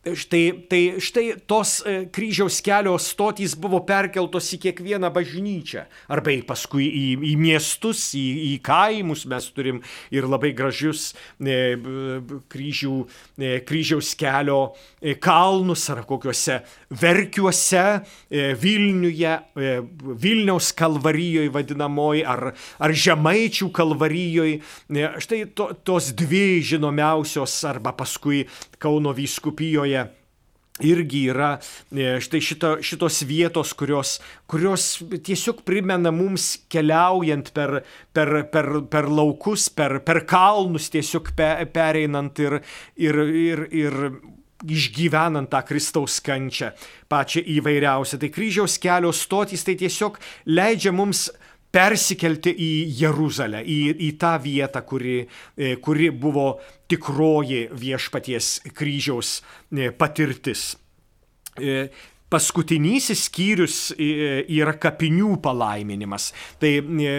Štai, 0.00 0.64
tai 0.64 0.96
štai 0.96 1.34
tos 1.44 1.82
e, 1.84 2.06
kryžiaus 2.08 2.62
kelio 2.64 2.94
stotys 2.96 3.52
buvo 3.52 3.82
perkeltos 3.84 4.46
į 4.56 4.58
kiekvieną 4.62 5.10
bažnyčią. 5.12 5.82
Arba 6.08 6.32
paskui 6.48 6.86
į, 6.88 7.02
į 7.20 7.34
miestus, 7.36 8.06
į, 8.16 8.22
į 8.48 8.54
kaimus 8.64 9.26
mes 9.28 9.48
turim 9.52 9.82
ir 10.08 10.24
labai 10.24 10.54
gražius 10.56 11.10
e, 11.36 11.76
kryžių, 12.48 12.94
e, 13.36 13.50
kryžiaus 13.68 14.14
kelio 14.16 14.70
e, 15.04 15.18
kalnus 15.20 15.84
ar 15.92 16.00
kokiuose 16.08 16.62
verkiuose, 16.88 17.84
e, 18.32 18.54
Vilniuje, 18.56 19.36
e, 19.36 19.76
Vilniaus 20.24 20.72
kalvarijoje 20.80 21.52
vadinamoji, 21.52 22.24
ar, 22.24 22.54
ar 22.80 22.96
Žemaičių 23.04 23.68
kalvarijoje. 23.68 24.62
E, 24.88 25.12
štai 25.20 25.44
to, 25.52 25.68
tos 25.84 26.08
dvi 26.16 26.62
žinomiausios 26.72 27.60
arba 27.68 27.92
paskui 27.92 28.46
Kauno 28.80 29.12
vyskupijoje 29.12 29.89
irgi 30.80 31.26
yra 31.30 31.54
e, 31.92 32.16
štai 32.22 32.40
šito, 32.44 32.72
šitos 32.84 33.20
vietos, 33.28 33.72
kurios, 33.76 34.16
kurios 34.50 34.86
tiesiog 35.24 35.62
primena 35.66 36.12
mums 36.14 36.54
keliaujant 36.72 37.52
per, 37.56 37.80
per, 38.16 38.34
per, 38.52 38.72
per 38.90 39.08
laukus, 39.10 39.68
per, 39.72 40.00
per 40.06 40.24
kalnus, 40.28 40.90
tiesiog 40.92 41.32
pe, 41.36 41.52
pereinant 41.72 42.40
ir, 42.42 42.60
ir, 42.96 43.24
ir, 43.44 43.66
ir 43.70 43.98
išgyvenant 44.60 45.48
tą 45.50 45.62
Kristaus 45.64 46.18
kančią, 46.24 46.72
pačią 47.08 47.42
įvairiausią. 47.58 48.18
Tai 48.20 48.32
kryžiaus 48.32 48.76
kelio 48.82 49.12
stotys 49.16 49.64
tai 49.64 49.76
tiesiog 49.80 50.18
leidžia 50.52 50.92
mums 50.92 51.28
persikelti 51.70 52.52
į 52.52 52.70
Jeruzalę, 53.00 53.62
į, 53.62 53.80
į 54.08 54.10
tą 54.20 54.34
vietą, 54.42 54.82
kuri, 54.86 55.18
e, 55.56 55.74
kuri 55.82 56.10
buvo 56.10 56.52
tikroji 56.90 57.68
viešpaties 57.72 58.52
kryžiaus 58.74 59.36
e, 59.70 59.90
patirtis. 59.94 60.72
E, 62.30 62.40
paskutinysis 62.40 63.26
skyrius 63.26 63.76
yra 63.98 64.74
kapinių 64.78 65.34
palaiminimas. 65.42 66.30
Tai 66.62 66.70
e, 66.78 67.14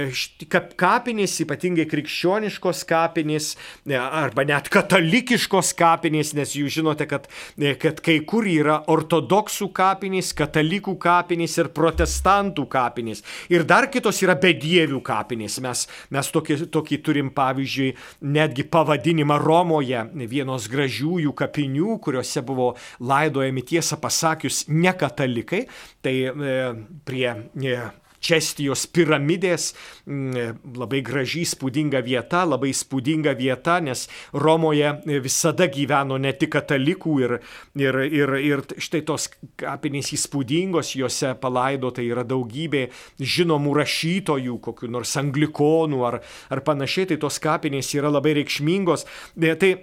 kapinės, 0.80 1.36
ypatingai 1.43 1.86
krikščioniškos 1.91 2.84
kapinės 2.88 3.52
e, 3.86 3.97
arba 3.97 4.45
net 4.47 4.69
katalikiškos 4.71 5.74
kapinės, 5.80 6.34
nes 6.38 6.56
jūs 6.56 6.78
žinote, 6.78 7.08
kad, 7.12 7.28
e, 7.60 7.74
kad 7.80 8.00
kai 8.04 8.19
kur 8.28 8.47
yra 8.47 8.82
ortodoksų 8.91 9.69
kapinės, 9.76 10.32
katalikų 10.38 10.95
kapinės 11.02 11.58
ir 11.60 11.71
protestantų 11.76 12.67
kapinės. 12.71 13.24
Ir 13.52 13.65
dar 13.67 13.89
kitos 13.91 14.21
yra 14.24 14.38
bedievių 14.39 15.02
kapinės. 15.06 15.60
Mes, 15.63 15.86
mes 16.12 16.32
tokį, 16.32 16.60
tokį 16.71 17.02
turim, 17.04 17.34
pavyzdžiui, 17.36 17.91
netgi 18.32 18.67
pavadinimą 18.71 19.39
Romoje, 19.41 20.06
vienos 20.32 20.69
gražiųjų 20.71 21.36
kapinių, 21.36 22.00
kuriuose 22.04 22.45
buvo 22.47 22.71
laidojami 23.04 23.67
tiesą 23.67 24.00
pasakius 24.02 24.63
ne 24.71 24.93
katalikai, 25.01 25.65
tai 26.05 26.15
e, 26.29 26.61
prie 27.07 27.27
e, 27.33 27.81
Čestijos 28.21 28.83
piramidės, 28.93 29.71
mm, 30.05 30.59
labai 30.77 30.99
graži, 31.01 31.41
spūdinga 31.49 32.03
vieta, 32.05 32.43
labai 32.45 32.69
spūdinga 32.69 33.33
vieta, 33.33 33.79
nes 33.81 34.05
Romoje 34.37 34.91
visada 35.25 35.65
gyveno 35.65 36.19
ne 36.21 36.33
tik 36.37 36.51
katalikų 36.53 37.15
ir, 37.23 37.33
ir, 37.81 37.97
ir, 38.05 38.35
ir 38.37 38.63
štai 38.77 39.01
tos 39.07 39.25
kapinės 39.57 40.13
įspūdingos, 40.13 40.93
juose 40.99 41.33
palaidota 41.41 42.05
yra 42.05 42.21
daugybė 42.21 42.91
žinomų 43.17 43.73
rašytojų, 43.79 44.59
kokiu 44.69 44.91
nors 44.93 45.17
anglikonų 45.17 46.05
ar, 46.11 46.19
ar 46.53 46.61
panašiai, 46.67 47.09
tai 47.09 47.17
tos 47.25 47.41
kapinės 47.41 47.89
yra 47.97 48.13
labai 48.13 48.35
reikšmingos. 48.37 49.07
E, 49.33 49.55
tai 49.57 49.73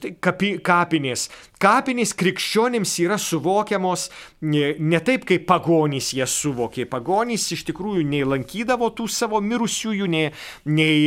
štai 0.00 0.16
kapi, 0.24 0.54
kapinės. 0.64 1.28
Kapinės 1.64 2.10
krikščionims 2.20 2.90
yra 3.00 3.16
suvokiamos 3.16 4.10
ne, 4.44 4.74
ne 4.76 4.98
taip, 5.00 5.22
kaip 5.24 5.46
pagonys 5.48 6.10
jas 6.12 6.34
suvokė. 6.42 6.84
Pagonys 6.90 7.46
iš 7.56 7.62
tikrųjų 7.70 8.02
nei 8.04 8.20
lankydavo 8.28 8.90
tų 8.92 9.06
savo 9.08 9.40
mirusiųjų, 9.40 10.08
nei, 10.12 10.26
nei, 10.68 10.98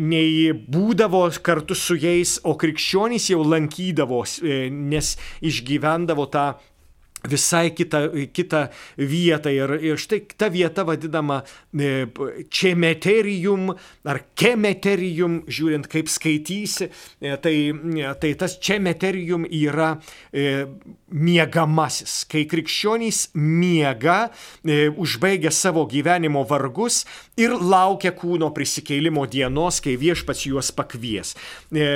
nei 0.00 0.30
būdavo 0.54 1.26
kartu 1.44 1.76
su 1.76 1.98
jais, 2.00 2.38
o 2.48 2.56
krikščionys 2.56 3.28
jau 3.34 3.44
lankydavo, 3.44 4.22
e, 4.40 4.62
nes 4.72 5.12
išgyvendavo 5.44 6.30
tą 6.32 6.46
visai 7.28 7.70
kitą, 7.74 8.02
kitą 8.32 8.66
vietą. 8.96 9.52
Ir, 9.54 9.74
ir 9.84 10.00
štai 10.00 10.22
ta 10.38 10.50
vieta 10.52 10.84
vadinama 10.88 11.42
e, 11.72 12.06
čemeterijum 12.50 13.72
ar 14.08 14.22
kemeterijum, 14.38 15.42
žiūrint 15.50 15.88
kaip 15.90 16.10
skaitysi. 16.12 16.90
E, 17.20 17.36
tai, 17.42 17.56
tai 18.22 18.34
tas 18.40 18.56
čemeterijum 18.62 19.46
yra 19.46 19.94
e, 20.32 20.66
miegamasis. 21.10 22.24
Kai 22.30 22.44
krikščionys 22.50 23.30
miega, 23.34 24.30
e, 24.64 24.88
užbaigia 24.90 25.52
savo 25.54 25.84
gyvenimo 25.90 26.44
vargus 26.48 27.04
ir 27.40 27.54
laukia 27.56 28.12
kūno 28.16 28.50
prisikeilimo 28.54 29.26
dienos, 29.30 29.80
kai 29.82 29.96
viešpats 30.00 30.46
juos 30.48 30.70
pakvies. 30.76 31.34
E, 31.72 31.88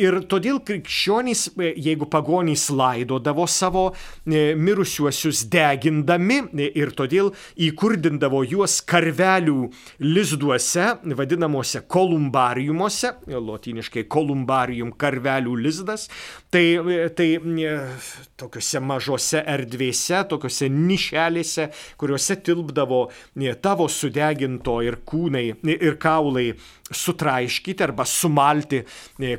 ir 0.00 0.18
todėl 0.30 0.60
krikščionys, 0.64 1.46
e, 1.56 1.72
jeigu 1.88 2.08
pagonys 2.10 2.68
laidodavo 2.72 3.46
savo 3.50 3.90
e, 3.92 4.52
mirusiuosius 4.72 5.44
degindami 5.52 6.40
ir 6.72 6.92
todėl 6.96 7.30
įkurdindavo 7.60 8.42
juos 8.48 8.80
karvelių 8.88 9.68
lizduose, 10.02 10.88
vadinamuose 11.18 11.82
kolumbariumuose, 11.92 13.12
lotyniškai 13.32 14.06
kolumbarium 14.12 14.92
karvelių 14.98 15.56
lizdas, 15.66 16.08
tai, 16.52 16.64
tai 17.16 17.28
tokiuose 18.40 18.82
mažose 18.82 19.42
erdvėse, 19.54 20.24
tokiuose 20.30 20.70
nišelėse, 20.72 21.68
kuriuose 22.00 22.38
tilpdavo 22.46 23.04
tavo 23.62 23.88
sudeginto 23.92 24.80
ir 24.84 25.02
kūnai, 25.06 25.46
ir 25.76 25.98
kaulai 26.02 26.52
sutraiškyti 26.96 27.84
arba 27.84 28.06
sumalti 28.08 28.82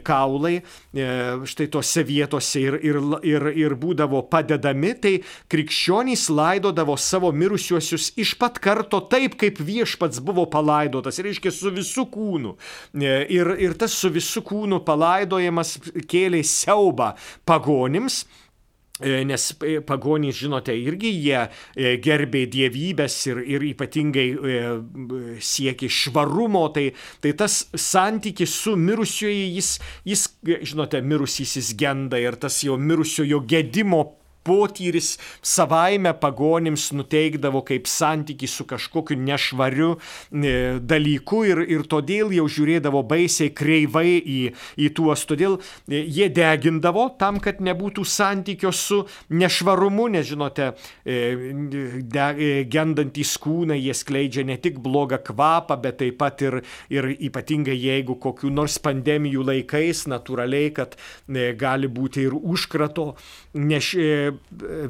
kaulai 0.04 0.60
štai 0.94 1.68
tose 1.72 2.04
vietose 2.08 2.62
ir, 2.62 2.78
ir, 2.86 3.00
ir, 3.26 3.48
ir 3.64 3.76
būdavo 3.80 4.24
padedami, 4.32 4.94
tai 5.00 5.14
krikščionys 5.52 6.28
laidodavo 6.34 6.96
savo 7.00 7.32
mirusiuosius 7.36 8.12
iš 8.20 8.36
pat 8.40 8.60
karto 8.64 9.02
taip, 9.12 9.38
kaip 9.40 9.62
viešpats 9.64 10.22
buvo 10.24 10.46
palaidotas, 10.52 11.20
reiškia 11.24 11.54
su 11.54 11.74
visų 11.74 12.08
kūnu. 12.14 12.56
E, 12.94 13.16
ir, 13.34 13.54
ir 13.64 13.78
tas 13.80 13.96
su 13.98 14.12
visų 14.14 14.44
kūnu 14.48 14.84
palaidojimas 14.88 15.78
kėlė 16.10 16.44
siaubą 16.48 17.14
pagonims. 17.50 18.24
E, 19.04 19.24
nes 19.28 19.50
pagonys, 19.88 20.38
žinote, 20.40 20.76
irgi 20.80 21.12
jie 21.18 21.44
gerbė 22.04 22.46
dievybės 22.52 23.18
ir, 23.32 23.44
ir 23.56 23.68
ypatingai 23.74 24.28
siekė 25.44 25.90
švarumo, 25.92 26.66
tai, 26.76 26.90
tai 27.24 27.36
tas 27.38 27.64
santykis 27.76 28.56
su 28.64 28.76
mirusioji, 28.80 29.50
jis, 29.58 29.76
jis, 30.08 30.28
žinote, 30.72 31.04
mirusysis 31.04 31.74
genda 31.80 32.22
ir 32.22 32.40
tas 32.40 32.62
jo 32.66 32.78
mirusiojo 32.80 33.44
gedimo 33.50 34.06
potyris 34.44 35.18
savaime 35.42 36.14
pagonims 36.20 36.92
nuteikdavo 36.96 37.64
kaip 37.68 37.88
santyki 37.88 38.48
su 38.48 38.66
kažkokiu 38.70 39.18
nešvariu 39.18 39.94
e, 39.96 40.54
dalyku 40.80 41.44
ir, 41.48 41.64
ir 41.68 41.86
todėl 41.90 42.34
jau 42.36 42.48
žiūrėdavo 42.52 43.04
baisiai 43.08 43.54
kreivai 43.56 44.20
į, 44.20 44.40
į 44.78 44.90
tuos. 44.98 45.26
Todėl 45.30 45.58
e, 45.88 46.04
jie 46.04 46.30
degindavo 46.34 47.08
tam, 47.20 47.40
kad 47.44 47.62
nebūtų 47.64 48.06
santykio 48.08 48.74
su 48.76 49.04
nešvarumu, 49.34 50.10
nes 50.14 50.28
žinote, 50.28 50.72
gendantys 52.74 53.36
kūnai 53.42 53.80
jie 53.80 53.96
skleidžia 53.98 54.46
ne 54.48 54.58
tik 54.62 54.80
blogą 54.84 55.20
kvapą, 55.24 55.78
bet 55.84 56.00
taip 56.02 56.20
pat 56.22 56.42
ir, 56.46 56.60
ir 56.94 57.10
ypatingai 57.14 57.76
jeigu 57.78 58.18
kokiu 58.22 58.52
nors 58.54 58.78
pandemijų 58.84 59.46
laikais, 59.48 60.06
natūraliai, 60.12 60.72
kad 60.76 60.98
gali 61.60 61.90
būti 61.92 62.28
ir 62.28 62.36
užkrato 62.38 63.14
neš, 63.54 63.94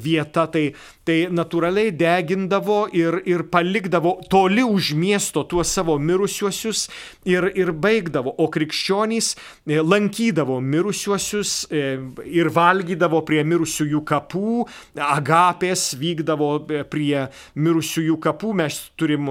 vieta, 0.02 0.46
tai, 0.50 0.68
tai 1.04 1.24
natūraliai 1.32 1.92
degindavo 1.94 2.84
ir, 2.96 3.20
ir 3.28 3.46
palikdavo 3.52 4.16
toli 4.30 4.64
už 4.64 4.92
miesto 4.98 5.44
tuos 5.48 5.72
savo 5.74 5.96
mirusiuosius 5.98 6.86
ir, 7.28 7.48
ir 7.54 7.72
baigdavo. 7.72 8.34
O 8.38 8.48
krikščionys 8.52 9.34
e, 9.34 9.80
lankydavo 9.80 10.60
mirusiuosius 10.64 11.54
e, 11.70 11.84
ir 12.30 12.50
valgydavo 12.54 13.22
prie 13.26 13.42
mirusiųjų 13.46 14.02
kapų, 14.08 14.64
agapės 15.04 15.86
vykdavo 16.00 16.50
e, 16.64 16.82
prie 16.88 17.26
mirusiųjų 17.54 18.18
kapų. 18.24 18.54
Mes 18.64 18.80
turim 19.00 19.30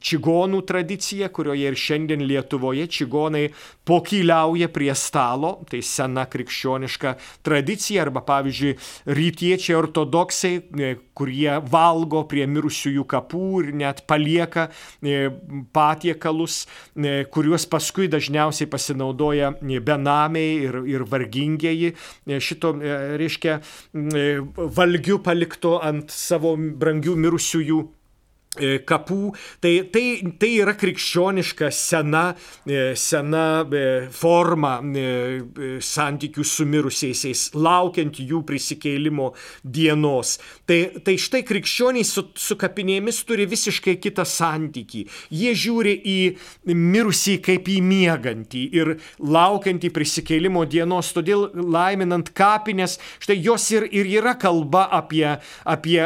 čigonų 0.00 0.62
tradiciją, 0.68 1.30
kurioje 1.34 1.72
ir 1.72 1.78
šiandien 1.78 2.24
Lietuvoje 2.28 2.88
čigonai 2.98 3.48
pokyliauja 3.88 4.68
prie 4.68 4.92
stalo, 4.94 5.54
tai 5.70 5.80
sena 5.84 6.26
krikščioniška 6.28 7.14
tradicija, 7.46 8.04
arba 8.04 8.20
pavyzdžiui, 8.26 8.74
rytiečiai 9.16 9.76
ortodoksai, 9.78 10.52
e, 10.58 10.90
kurie 11.16 11.56
valgo 11.72 12.22
prie 12.28 12.44
mirusiųjų 12.50 13.06
kapų 13.08 13.48
ir 13.62 13.72
net 13.80 14.04
palieka 14.10 14.68
e, 15.00 15.30
patiekalus, 15.74 16.60
e, 16.94 17.24
kuriuos 17.32 17.64
paskui 17.70 18.10
dažniausiai 18.12 18.68
pasinaudoja 18.70 19.54
benamiai 19.62 20.58
ir, 20.68 20.80
ir 20.88 21.06
vargingieji. 21.08 21.94
Šito, 22.44 22.74
reiškia, 23.18 23.58
valgiu 24.76 25.18
palikto 25.24 25.78
ant 25.84 26.12
savo 26.12 26.54
brangių 26.58 27.16
mirusiųjų 27.24 27.80
kapų. 28.88 29.32
Tai, 29.62 29.72
tai, 29.92 30.04
tai 30.38 30.50
yra 30.62 30.74
krikščioniška 30.78 31.70
sena, 31.74 32.24
e, 32.66 32.92
sena 32.98 33.62
e, 33.64 33.84
forma 34.14 34.78
santykių 35.84 36.44
su 36.46 36.66
mirusiaisiais, 36.68 37.48
laukiant 37.56 38.20
jų 38.20 38.42
prisikeilimo 38.48 39.32
dienos. 39.62 40.36
Tai, 40.68 40.78
tai 41.04 41.16
štai 41.20 41.42
krikščioniai 41.48 42.06
su, 42.06 42.28
su 42.38 42.58
kapinėmis 42.60 43.22
turi 43.28 43.48
visiškai 43.50 43.96
kitą 44.02 44.26
santykį. 44.28 45.04
Jie 45.34 45.54
žiūri 45.58 45.94
į 45.98 46.18
mirusį 46.74 47.38
kaip 47.44 47.68
į 47.72 47.78
miegantį 47.84 48.64
ir 48.78 48.94
laukiantį 49.18 49.92
prisikeilimo 49.94 50.64
dienos. 50.68 51.12
Todėl 51.16 51.48
laiminant 51.54 52.30
kapinės, 52.36 52.98
štai 53.22 53.38
jos 53.42 53.68
ir, 53.74 53.88
ir 53.90 54.08
yra 54.18 54.36
kalba 54.38 54.86
apie, 54.98 55.38
apie 55.64 56.00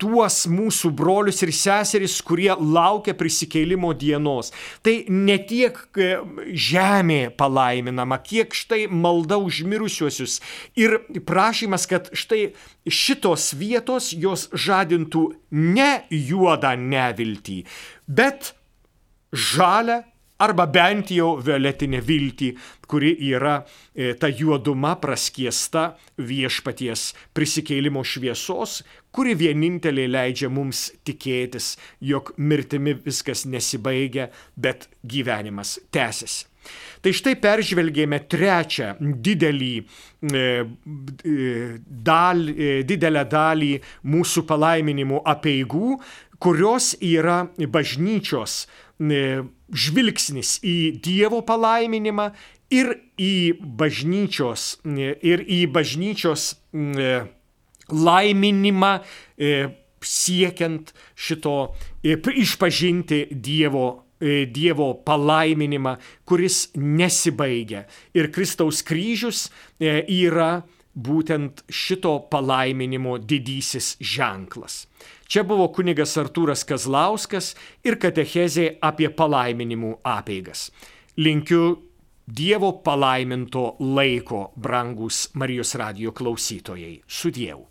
tuos 0.00 0.42
mūsų 0.50 0.92
brolius 0.96 1.42
ir 1.44 1.52
seserys 1.54 1.79
seserys, 1.84 2.20
kurie 2.22 2.50
laukia 2.58 3.14
prisikeilimo 3.14 3.92
dienos. 3.94 4.52
Tai 4.84 4.94
ne 5.08 5.36
tiek 5.48 5.78
e, 5.96 6.10
žemė 6.52 7.30
palaiminama, 7.38 8.20
kiek 8.24 8.54
štai 8.56 8.86
malda 8.90 9.40
užmirusiuosius 9.40 10.40
ir 10.80 10.98
prašymas, 11.26 11.86
kad 11.90 12.10
štai 12.16 12.52
šitos 12.90 13.52
vietos 13.58 14.12
jos 14.16 14.48
žadintų 14.52 15.26
ne 15.50 15.90
juodą 16.10 16.76
neviltį, 16.78 17.62
bet 18.08 18.54
žalę 19.32 20.02
arba 20.40 20.66
bent 20.66 21.12
jau 21.14 21.34
violetinę 21.44 22.00
viltį, 22.04 22.50
kuri 22.90 23.12
yra 23.30 23.60
e, 23.60 24.14
ta 24.18 24.30
juoduma 24.32 24.96
praskiesta 25.00 25.90
viešpaties 26.18 27.10
prisikeilimo 27.36 28.02
šviesos, 28.02 28.80
kuri 29.14 29.36
vienintelė 29.38 30.08
leidžia 30.10 30.50
mums 30.52 30.88
tikėtis, 31.06 31.74
jog 32.00 32.32
mirtimi 32.38 32.96
viskas 33.04 33.44
nesibaigia, 33.46 34.30
bet 34.56 34.88
gyvenimas 35.04 35.78
tęsiasi. 35.92 36.46
Tai 37.00 37.12
štai 37.16 37.38
peržvelgėme 37.40 38.18
trečią 38.28 38.90
didelį, 39.00 39.74
e, 39.80 40.42
e, 41.24 41.36
dal, 42.08 42.42
didelę 42.84 43.24
dalį 43.32 43.70
mūsų 44.12 44.44
palaiminimų 44.50 45.22
apieigų, 45.32 45.96
kurios 46.40 46.92
yra 47.00 47.42
bažnyčios 47.72 48.66
žvilgsnis 49.00 50.58
į 50.62 50.76
Dievo 51.02 51.40
palaiminimą 51.46 52.30
ir 52.70 52.92
į 53.18 53.56
bažnyčios, 53.80 54.80
ir 54.84 55.42
į 55.42 55.64
bažnyčios 55.72 56.52
laiminimą 57.90 58.92
siekiant 60.00 60.92
šito 61.16 61.56
išpažinti 62.04 63.26
Dievo 63.32 63.88
Dievo 64.20 64.90
palaiminimą, 65.00 65.94
kuris 66.28 66.68
nesibaigia. 66.76 67.86
Ir 68.12 68.28
Kristaus 68.28 68.82
kryžius 68.84 69.46
yra 69.80 70.60
būtent 71.06 71.64
šito 71.70 72.16
palaiminimo 72.32 73.16
didysis 73.18 73.94
ženklas. 74.00 74.84
Čia 75.30 75.44
buvo 75.46 75.68
kunigas 75.74 76.16
Artūras 76.20 76.66
Kazlauskas 76.66 77.54
ir 77.86 77.96
katechezė 78.02 78.66
apie 78.82 79.08
palaiminimų 79.14 80.00
apeigas. 80.04 80.68
Linkiu 81.16 81.78
Dievo 82.30 82.76
palaiminto 82.84 83.76
laiko, 83.80 84.52
brangus 84.54 85.24
Marijos 85.34 85.74
radio 85.74 86.12
klausytojai. 86.14 87.00
Su 87.06 87.30
Dievu. 87.34 87.69